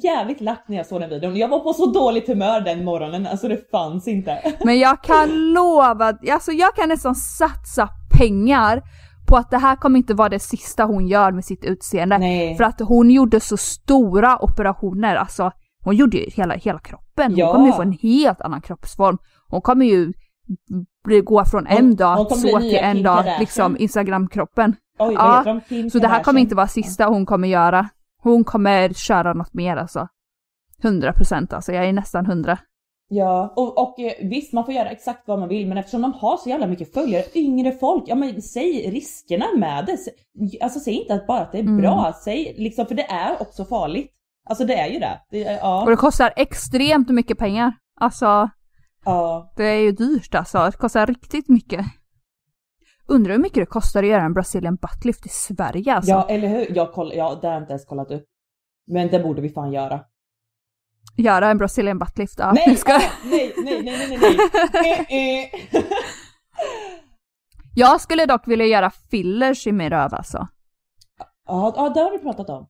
[0.04, 1.36] jävligt lack när jag såg den videon.
[1.38, 4.56] Jag var på så dåligt humör den morgonen, alltså det fanns inte.
[4.66, 7.90] Men jag kan lova, alltså jag kan nästan satsa
[8.20, 8.82] pengar
[9.30, 12.18] på att det här kommer inte vara det sista hon gör med sitt utseende.
[12.18, 12.58] Nej.
[12.58, 15.52] För att hon gjorde så stora operationer, alltså
[15.84, 17.32] hon gjorde ju hela, hela kroppen.
[17.32, 17.54] Hon Ja.
[17.54, 19.18] kommer ju få en helt annan kroppsform.
[19.48, 20.14] Hon kommer ju
[21.24, 23.40] gå från en Hon- dag så till en dag, Kardashian.
[23.40, 24.76] liksom Instagram-kroppen.
[25.00, 25.62] Oj, Ja, vad heter de?
[25.62, 27.90] Kim Så det här kommer inte vara sista hon kommer göra.
[28.24, 30.08] Hon kommer köra något mer alltså.
[30.84, 32.58] 100% alltså, jag är nästan 100.
[33.12, 36.14] Ja, och, och eh, visst man får göra exakt vad man vill men eftersom de
[36.14, 39.98] har så jävla mycket följare, yngre folk, ja men säg riskerna med det.
[40.64, 41.78] Alltså säg inte att bara att det är Mm.
[41.82, 44.12] bra, säg liksom, för det är också farligt.
[44.50, 45.20] Alltså det är ju det.
[45.32, 47.74] det ja, Och det kostar extremt mycket pengar.
[48.00, 48.50] Alltså,
[49.06, 49.54] ja.
[49.56, 50.58] det är ju dyrt alltså.
[50.58, 51.86] Det kostar riktigt mycket.
[53.08, 56.12] Undrar hur mycket det kostar att göra en Brazilian buttlift i Sverige alltså.
[56.12, 56.76] ja, eller hur?
[56.76, 58.26] Jag koll, ja, det har jag inte ens kollat upp.
[58.88, 60.00] Men det borde vi fan göra.
[61.18, 62.52] Göra en Brazilian buttlift, ja.
[62.52, 62.94] Nej, ska...
[62.94, 64.38] nej, nej, nej, nej, nej,
[64.74, 65.48] nej.
[65.74, 65.84] Eh, eh.
[67.76, 70.48] Jag skulle dock vilja göra fillers i min röv alltså.
[71.48, 72.68] Ja, ja, det har vi pratat om.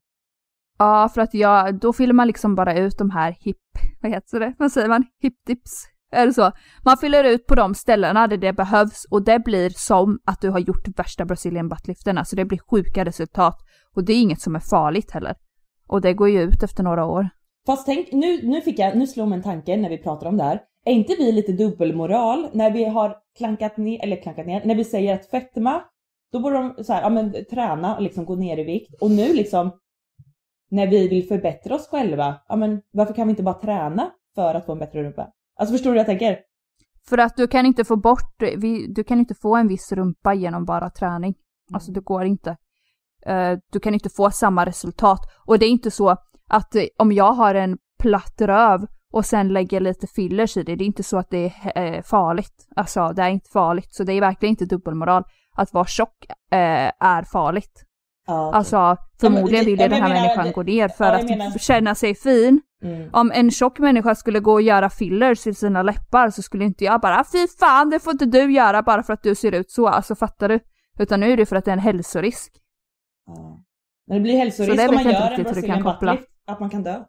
[0.78, 3.58] Ja, för att jag, då fyller man liksom bara ut de här hip,
[4.02, 5.86] vad heter det, vad säger man, hip dips?
[6.12, 6.52] Eller så?
[6.86, 10.50] Man fyller ut på de ställena där det behövs och det blir som att du
[10.50, 13.56] har gjort värsta Brazilian buttliften, alltså det blir sjuka resultat.
[13.96, 15.36] Och det är inget som är farligt heller.
[15.88, 17.30] Och det går ju ut efter några år.
[17.66, 20.38] Fast tänk, nu, nu fick jag, nu slår mig en tanke när vi pratar om
[20.38, 20.62] det här.
[20.86, 24.84] Är inte vi lite dubbelmoral när vi har klankat ner, eller klankat ner, när vi
[24.84, 25.82] säger att fetma,
[26.32, 29.02] då borde de så här, ja men träna och liksom gå ner i vikt.
[29.02, 29.72] Och nu liksom,
[30.72, 34.56] när vi vill förbättra oss själva, ja men varför kan vi inte bara träna för
[34.56, 35.28] att få en bättre rumpa?
[35.60, 36.38] Alltså förstår du vad jag tänker?
[37.10, 40.34] För att du kan inte få bort, vi- du kan inte få en viss rumpa
[40.34, 41.34] genom bara träning.
[41.74, 42.58] Alltså det går inte.
[43.26, 45.20] Eh, Du kan inte få samma resultat.
[45.46, 46.10] Och det är inte så
[46.50, 48.80] att eh, om jag har en platt röv
[49.14, 52.02] och sen lägger lite fillers i det, det är inte så att det är eh,
[52.02, 52.68] farligt.
[52.76, 53.94] Alltså det är inte farligt.
[53.94, 55.24] Så det är verkligen inte dubbelmoral.
[55.56, 57.86] Att vara tjock eh, är farligt.
[58.30, 61.16] Ja, Alltså förmodligen vill ja, ju den här menar, människan det- gå ner för ja,
[61.20, 62.62] att menar- känna sig fin.
[62.84, 63.10] mm.
[63.14, 66.84] Om en tjock människa skulle gå och göra fillers i sina läppar så skulle inte
[66.84, 69.72] jag bara fy fan det får inte du göra bara för att du ser ut
[69.72, 70.60] så, alltså fattar du?
[71.00, 72.54] Utan nu är det för att det är en hälsorisk.
[73.26, 73.64] ja.
[74.08, 76.12] Men det blir hälsorisk det om man gör en Brazilian koppla.
[76.12, 77.04] buttlift, att man kan dö.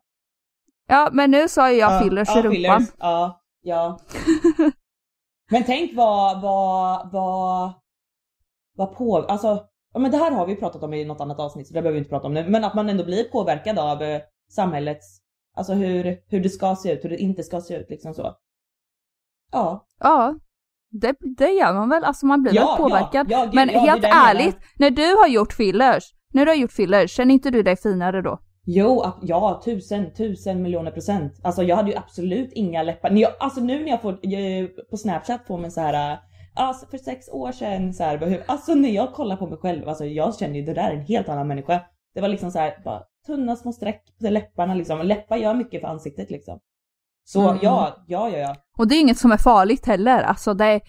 [0.88, 2.86] Ja men nu sa ju jag fillers i rumpan.
[2.98, 3.98] Ja, ja.
[5.50, 7.72] men tänk vad, vad, vad,
[8.76, 9.64] vad på, alltså,
[9.94, 11.92] ja men det här har vi pratat om i något annat avsnitt så det behöver
[11.92, 14.20] vi inte prata om nu, men att man ändå blir påverkad av eh,
[14.50, 15.18] samhällets,
[15.56, 18.34] alltså hur, hur det ska se ut, hur det inte ska se ut liksom så.
[19.52, 19.86] Ja.
[20.00, 20.34] Ja,
[20.90, 23.26] det, det gör man väl, alltså man blir Ja, väl påverkad.
[23.30, 26.72] ja, ja, gud, men helt ärligt, när du har gjort fillers, när du har gjort
[26.72, 28.38] fillers, känner inte du dig finare då?
[28.66, 31.40] Jo, ja tusen, tusen miljoner procent.
[31.42, 33.24] Alltså jag hade ju absolut inga läppar.
[33.40, 36.18] Alltså nu när jag får, jag, på snapchat får man så här, äh,
[36.54, 40.04] alltså för sex år sedan så här, alltså när jag kollar på mig själv, alltså
[40.04, 41.80] jag känner ju det där är en helt annan människa.
[42.14, 45.00] Det var liksom så här, bara tunna små streck på läpparna liksom.
[45.00, 46.58] Läppar gör mycket för ansiktet liksom.
[47.24, 47.58] Så Mm.
[47.62, 48.56] ja, ja, ja, ja.
[48.78, 50.80] Och det är inget som är farligt heller, alltså det är,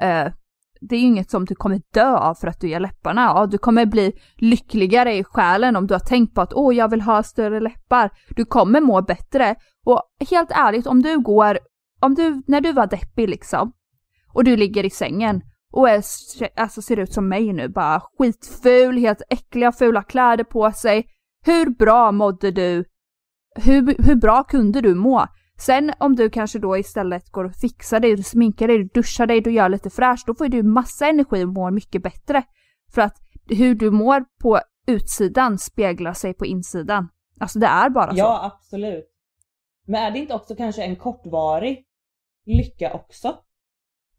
[0.00, 0.32] eh,
[0.80, 3.22] det är inget som du kommer dö av för att du gör läpparna.
[3.22, 6.90] Ja, du kommer bli lyckligare i själen om du har tänkt på att åh, jag
[6.90, 8.10] vill ha större läppar.
[8.36, 9.54] Du kommer må bättre.
[9.86, 11.58] Och helt ärligt, om du går,
[12.00, 13.72] om du, när du var deppig liksom,
[14.36, 16.02] och du ligger i sängen och är,
[16.56, 21.06] alltså ser ut som mig nu, bara skitful, helt äckliga, fula kläder på sig.
[21.44, 22.84] Hur bra mådde du?
[23.54, 25.26] Hur, hur bra kunde du må?
[25.58, 29.26] Sen om du kanske då istället går och fixar dig, du sminkar dig, du duschar
[29.26, 32.42] dig, du gör lite fräscht, då får du massa energi och mår mycket bättre.
[32.94, 33.16] För att
[33.48, 37.08] hur du mår på utsidan speglar sig på insidan.
[37.40, 38.18] Alltså det är bara så.
[38.18, 39.06] Ja, absolut.
[39.86, 41.84] Men är det inte också kanske en kortvarig
[42.46, 43.36] lycka också?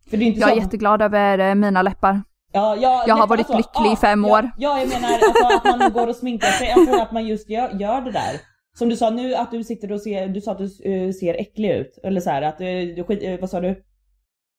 [0.10, 0.62] För det är inte Jag är så...
[0.62, 2.22] jätteglad över eh, mina läppar.
[2.52, 3.58] Ja, ja, Jag har varit så.
[3.58, 4.52] lycklig i fem ja, år.
[4.58, 7.70] Ja, jag menar alltså, att man går och sminkar sig, alltså att man just gör,
[7.70, 8.42] gör det där.
[8.78, 11.34] Som du sa nu att du sitter och ser, du sa att du eh, ser
[11.34, 12.00] äcklig ut.
[12.04, 13.84] Eller så här att du, du eh, vad sa du?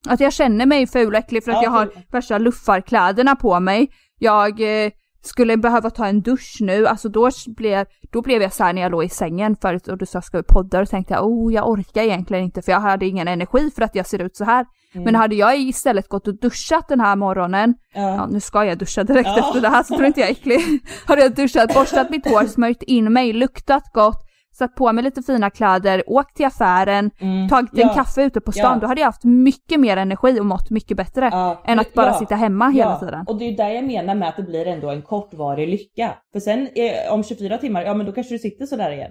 [0.09, 3.61] Att jag känner mig ful och äcklig för att Ja, jag har värsta luffarkläderna på
[3.61, 3.91] mig.
[4.19, 4.91] Jag eh,
[5.23, 8.83] skulle behöva ta en dusch nu, alltså då blev, då blev jag så här när
[8.83, 11.55] jag låg i sängen förut och du sa ska vi podda och tänkte jag oh
[11.55, 14.45] jag orkar egentligen inte för jag hade ingen energi för att jag ser ut så
[14.45, 14.67] här.
[14.95, 15.05] Mm.
[15.05, 18.27] Men hade jag istället gått och duschat den här morgonen, ja Ja.
[18.27, 19.39] nu ska jag duscha direkt Ja.
[19.49, 20.61] efter det här så tror inte jag är äcklig.
[21.07, 24.28] hade jag duschat, borstat mitt hår, smörjt in mig, luktat gott,
[24.59, 27.49] satt på mig lite fina kläder, åkt till affären, Mm.
[27.49, 27.95] tagit en Ja.
[27.95, 28.81] kaffe ute på stan, Ja.
[28.81, 31.63] då hade jag haft mycket mer energi och mått mycket bättre Ja.
[31.67, 33.25] än att bara sitta hemma hela tiden.
[33.29, 36.15] Och det är där jag menar med att det blir ändå en kortvarig lycka.
[36.33, 39.11] För sen eh, om 24 timmar, ja men då kanske du sitter sådär igen.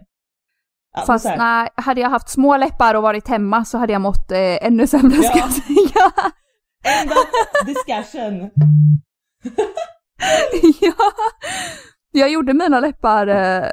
[1.06, 4.66] Fast nej, hade jag haft små läppar och varit hemma så hade jag mått eh,
[4.66, 5.44] ännu sämre ska Ja.
[5.46, 6.12] jag säga.
[7.02, 8.50] End of discussion.
[10.82, 10.94] ja.
[12.12, 13.64] Jag gjorde mina läppar eh,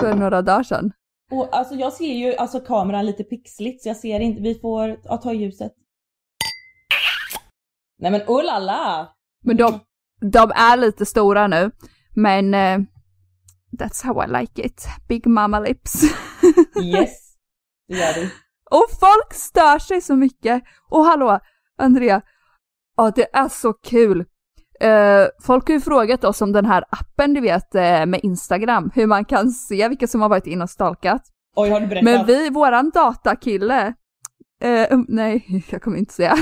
[0.00, 0.92] för några dagar sedan.
[1.34, 5.00] Och alltså jag ser ju alltså kameran lite pixligt så jag ser inte, vi får
[5.04, 5.72] ja, ta ljuset.
[7.98, 9.14] Nej men oh la la!
[9.44, 9.80] Men de,
[10.20, 11.70] de är lite stora nu.
[12.14, 12.78] Men eh,
[13.78, 14.86] that's how I like it.
[15.08, 16.02] Big mama lips.
[16.82, 17.34] Yes!
[17.88, 18.30] Det gör du.
[18.70, 20.62] och folk stör sig så mycket.
[20.90, 21.38] Och hallå,
[21.78, 22.22] Andrea.
[22.96, 24.24] Ja, det är så kul.
[24.80, 28.90] Eh, folk har ju frågat oss om den här appen du vet eh, med Instagram.
[28.94, 31.22] Hur man kan se vilka som har varit inne och stalkat.
[31.56, 32.04] Oj har du berättat?
[32.04, 33.94] Men vi, våran datakille,
[34.90, 36.36] um, nej jag kommer inte säga.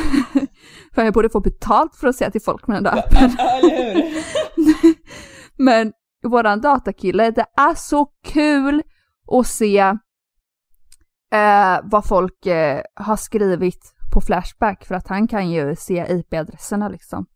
[0.95, 3.31] för jag borde få betalt för att säga till folk med den där appen.
[3.39, 4.15] Ja, eller hur?
[5.65, 8.83] Men våran datakille, det är så kul
[9.39, 9.79] att se
[11.33, 12.47] eh, vad folk
[12.95, 17.27] har skrivit på Flashback för att han kan ju se IP-adresserna liksom.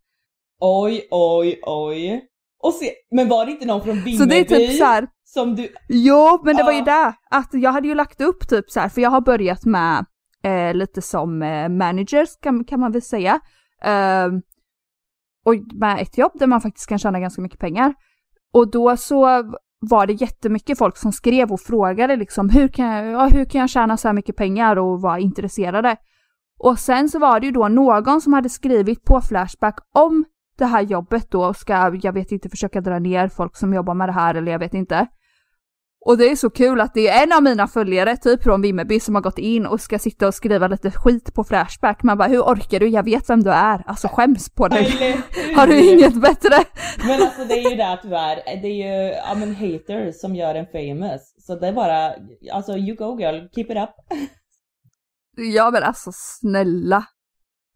[0.61, 2.25] Oj, oj, oj.
[2.63, 5.09] Och se, men var det inte någon från Vimmerby Så det är typ så här,
[5.25, 5.69] som du...
[5.89, 6.85] Jo, men det var ju Ja.
[6.85, 7.15] det.
[7.37, 10.05] Att jag hade ju lagt upp typ så här, för jag har börjat med
[10.45, 13.41] eh, lite som eh, managers kan, kan man väl säga.
[13.83, 14.27] Eh,
[15.45, 17.95] och med ett jobb där man faktiskt kan tjäna ganska mycket pengar.
[18.53, 19.21] Och då så
[19.81, 23.61] var det jättemycket folk som skrev och frågade liksom hur kan jag, ja, hur kan
[23.61, 25.97] jag tjäna så här mycket pengar och var intresserade.
[26.59, 30.25] Och sen så var det ju då någon som hade skrivit på Flashback om
[30.59, 33.95] det här jobbet då och ska, jag vet inte, försöka dra ner folk som jobbar
[33.95, 35.07] med det här eller jag vet inte.
[36.07, 39.01] Och det är så kul att det är en av mina följare, typ från Vimmerby,
[39.01, 42.03] som har gått in och ska sitta och skriva lite skit på Flashback.
[42.03, 42.89] Man bara, hur orkar du?
[42.89, 43.83] Jag vet vem du är.
[43.87, 44.91] Alltså skäms på dig.
[45.57, 46.55] Har du inget bättre?
[47.07, 50.55] Men alltså det är ju det tyvärr, det är ju, ja men haters som gör
[50.55, 51.35] en famous.
[51.47, 52.15] Så det är bara,
[52.53, 53.91] alltså you go girl, keep it up.
[55.39, 57.05] Ja men alltså snälla.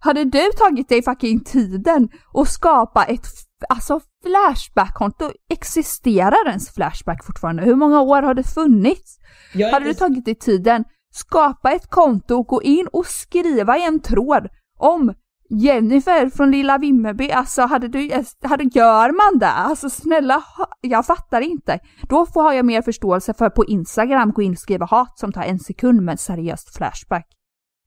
[0.02, 3.26] Hade du tagit dig fucking tiden och skapa ett
[3.68, 5.30] alltså Flashback-konto?
[5.50, 7.62] Existerar ens Flashback fortfarande?
[7.62, 9.18] Hur många år har det funnits?
[9.54, 13.84] Jag Hade du tagit dig tiden, skapa ett konto och gå in och skriva i
[13.84, 14.48] en tråd
[14.78, 15.14] om
[15.50, 18.10] Jennifer från lilla Vimmerby, alltså hade du,
[18.42, 19.46] hade, gör man det?
[19.46, 20.44] Alltså snälla,
[20.80, 21.78] jag fattar inte.
[22.08, 25.32] Då får har jag mer förståelse för på Instagram gå in och skriva hat som
[25.32, 27.26] tar en sekund med seriöst Flashback.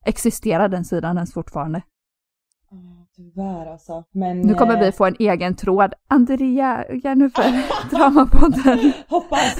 [0.06, 1.82] Existerar den sidan ens fortfarande?
[3.16, 4.04] Tyvärr alltså.
[4.12, 4.40] Men...
[4.40, 5.94] Nu kommer eh, vi få en egen tråd.
[6.08, 8.92] Andrea, Jennifer, Dramapodden.
[9.08, 9.56] Hoppas!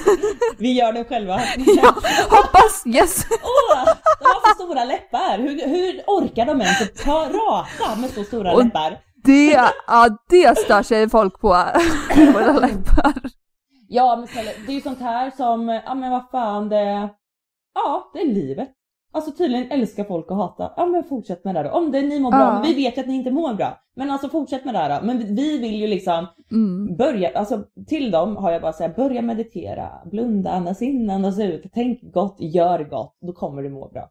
[0.57, 1.33] Vi gör det själva.
[1.57, 1.95] ja,
[2.29, 3.25] hoppas, yes!
[3.31, 3.85] Åh,
[4.19, 5.37] de har så stora läppar!
[5.37, 8.97] Hur, hur orkar de ens att ta raka med så stora Och- läppar?
[9.23, 11.47] Det, ja det stör sig folk på.
[12.33, 13.13] Våra läppar.
[13.87, 17.09] Ja men det är ju sånt här som, ja men vad fan det...
[17.73, 18.69] Ja, det är livet.
[19.15, 20.71] Alltså tydligen älskar folk att hata.
[20.77, 21.69] Ja men fortsätt med det då.
[21.69, 22.53] Om det ni mår bra, Ja.
[22.53, 23.81] men vi vet ju att ni inte mår bra.
[23.95, 25.05] Men alltså fortsätt med det här då.
[25.05, 26.95] Men vi vill ju liksom Mm.
[26.97, 31.63] börja, alltså till dem har jag bara sagt börja meditera, blunda, andas in, andas ut,
[31.73, 34.09] tänk gott, gör gott, då kommer du må bra.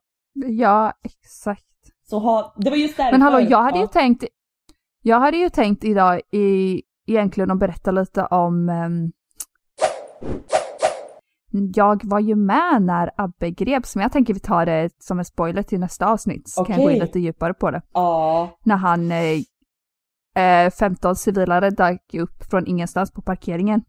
[0.49, 1.65] Ja, exakt.
[2.11, 3.13] Så ha, det var just därför.
[3.13, 3.89] Men hallå, jag hade ju ja.
[3.89, 4.25] tänkt,
[5.03, 9.13] jag hade ju tänkt idag i, egentligen att berätta lite om ehm,
[11.75, 15.25] jag var ju med när Abbe greps, men jag tänker vi tar det som en
[15.25, 17.83] spoiler till nästa avsnitt, så kan jag gå in lite djupare på det.
[17.93, 23.83] Ja, När han, eh, eh, 15 civilare dök upp från ingenstans på parkeringen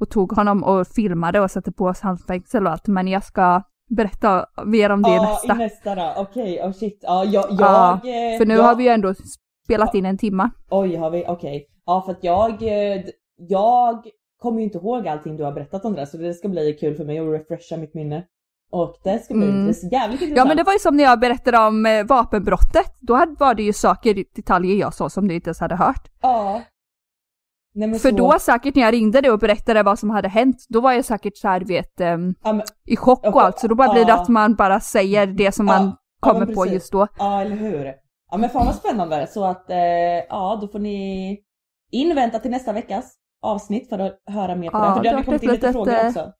[0.00, 3.62] och tog honom och filmade och satte på hans handfängsel och allt, men jag ska
[3.96, 5.54] berätta mer om det ja nästa.
[5.54, 8.74] i nästa då, okej, oh shit, ja jag, jag Ja, eh, För nu jag, har
[8.74, 9.14] vi ju ändå
[9.64, 10.50] spelat in en timma.
[10.70, 11.66] Oj, har vi, okej.
[11.86, 13.02] Ja för att jag, eh,
[13.36, 14.06] jag
[14.42, 16.72] kommer ju inte ihåg allting du har berättat om det där, så det ska bli
[16.80, 18.24] kul för mig att refresha mitt minne.
[18.72, 19.68] Och det ska bli Mm.
[19.68, 20.36] intress- jävligt intressant.
[20.36, 22.96] Ja men det var ju som när jag berättade om eh, vapenbrottet.
[23.00, 26.08] Då var det ju saker, detaljer jag sa som du inte ens hade hört.
[26.22, 26.62] Ja.
[27.74, 30.56] Nej, För så, då säkert när jag ringde dig och berättade vad som hade hänt,
[30.68, 33.58] då var jag säkert så här, du vet, ehm, Ja, men, i chock och allt.
[33.58, 34.20] Så då bara blir det Ja.
[34.22, 37.06] att man bara säger det som Ja, man ja, kommer på just då.
[37.18, 37.92] ja eller hur.
[38.30, 39.76] Ja men fan vad spännande så att eh,
[40.28, 41.38] ja då får ni
[41.92, 44.94] invänta till nästa veckas avsnitt för att höra mer på Ja, det.
[44.94, 46.32] För det det har kommit in lite frågor ett, eh, också.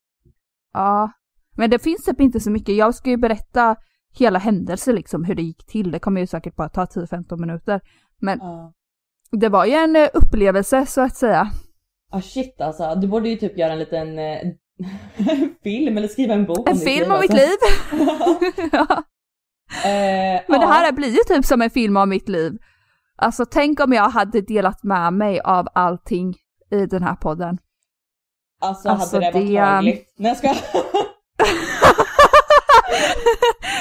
[0.72, 1.10] Ja,
[1.56, 2.76] men det finns typ inte så mycket.
[2.76, 3.76] Jag ska ju berätta
[4.18, 5.90] hela händelsen liksom, hur det gick till.
[5.90, 7.80] Det kommer ju säkert bara ta 10-15 minuter.
[8.20, 8.72] Men Ja.
[9.30, 11.50] det var ju en eh, upplevelse så att säga.
[12.10, 14.38] Ah shit alltså, du borde ju typ göra en liten eh,
[15.62, 17.46] film eller skriva en bok En om film om mitt alltså.
[17.46, 17.56] liv!
[18.72, 18.86] ja.
[19.84, 20.72] Eh, Men det ja.
[20.72, 22.52] här blir ju typ som en film om mitt liv.
[23.16, 26.34] Alltså tänk om jag hade delat med mig av allting
[26.72, 27.58] i den här podden.
[28.60, 30.14] Alltså, Alltså, hade det varit det- hagligt.
[30.16, 30.56] Nej jag skojar.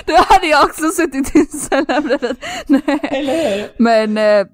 [0.05, 2.37] Då hade jag också suttit inställd bredvid.
[2.67, 2.99] Nej.
[3.03, 3.83] Eller hur?
[3.83, 4.47] Men, eh,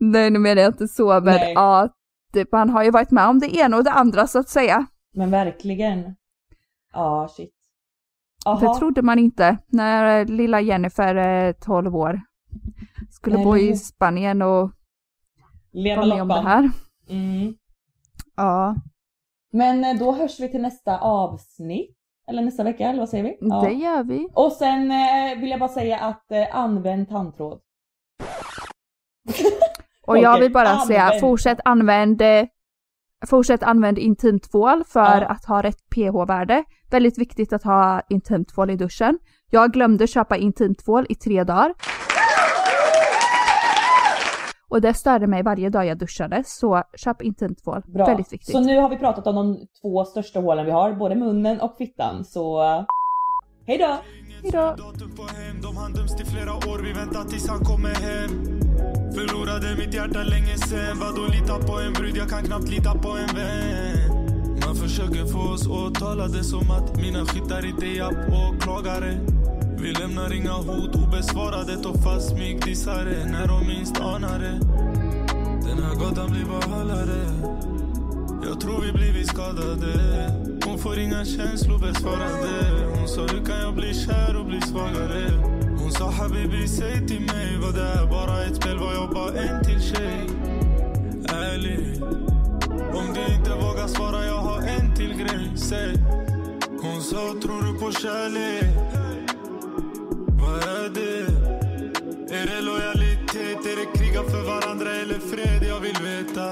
[0.00, 1.52] nej nu menar jag inte så, men Nej.
[1.52, 1.88] ja,
[2.32, 4.86] det, man har ju varit med om det ena och det andra så att säga.
[5.14, 6.16] Men verkligen.
[6.92, 7.50] Ja shit.
[8.44, 8.74] Det Jaha.
[8.78, 12.20] trodde man inte när eh, lilla Jennifer, eh, 12 år,
[13.10, 14.70] skulle Nej, bo i Spanien och
[15.72, 16.46] Leva vara med om det loppan.
[16.46, 16.70] här.
[17.08, 17.54] Mm.
[18.36, 18.74] Ja,
[19.52, 21.96] Men eh, då hörs vi till nästa avsnitt.
[22.28, 23.36] Eller nästa vecka, eller vad säger vi?
[23.40, 23.60] Ja.
[23.60, 24.28] det gör vi.
[24.34, 27.60] Och sen eh, vill jag bara säga att eh, använd tandtråd.
[30.06, 31.20] Och jag vill bara säga, använd.
[31.20, 32.22] fortsätt använd
[33.26, 35.26] Fortsätt använd intimtvål för Ja.
[35.26, 36.64] att ha rätt pH-värde.
[36.90, 39.18] Väldigt viktigt att ha intimtvål i duschen.
[39.50, 41.74] Jag glömde köpa intimtvål i tre dagar.
[44.72, 47.82] Och det störde mig varje dag jag duschade, så köp intimtvål.
[47.86, 48.06] Bra.
[48.06, 48.52] Väldigt viktigt.
[48.52, 51.76] Så nu har vi pratat om de två största hålen vi har, både munnen och
[51.78, 52.24] fittan.
[52.24, 52.62] Så
[53.66, 53.96] hej då!
[54.42, 54.76] Hejdå!
[55.36, 58.30] Hem, de hann döms till flera år, vi väntar tills han kommer hem
[59.14, 63.08] Förlorade mitt hjärta länge sen, vadå lita på en brud, jag kan knappt lita på
[63.08, 64.10] en vän
[64.66, 69.12] Man försöker få oss åtalade som att mina skyttar inte är japp åklagare
[69.82, 74.60] vi lämnar inga hot obesvarade, tar fast smygdissare när de minst anar det.
[75.68, 76.62] Den här gatan blir bara
[78.52, 79.94] jag tror vi blivit skadade.
[80.64, 82.86] Hon får inga känslor besvarade.
[82.94, 85.30] Hon sa hur kan jag bli kär och bli svagare?
[85.78, 89.42] Hon sa habibi säg till mig Vad det här bara ett spel var jag bara
[89.42, 90.26] en till tjej.
[91.28, 92.02] Ärligt
[92.94, 95.52] Om du inte vågar svara jag har en till grej.
[95.56, 95.94] Säg
[96.82, 98.92] Hon sa tror du på kärlek?
[100.52, 101.20] Vad är det?
[102.34, 103.66] Är det lojalitet?
[103.66, 105.62] Är det kriga för varandra eller fred?
[105.68, 106.42] Jag vill veta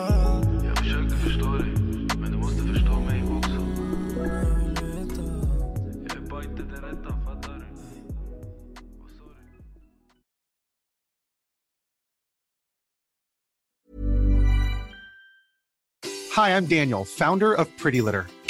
[0.64, 1.72] Jag försöker förstå dig,
[2.20, 3.50] men du måste förstå mig också.
[6.08, 7.64] Jag är bara inte den rätta, fattar du?
[9.00, 9.46] Vad sa du?
[16.36, 18.39] Hi, I'm Daniel, founder of Pretty Litter.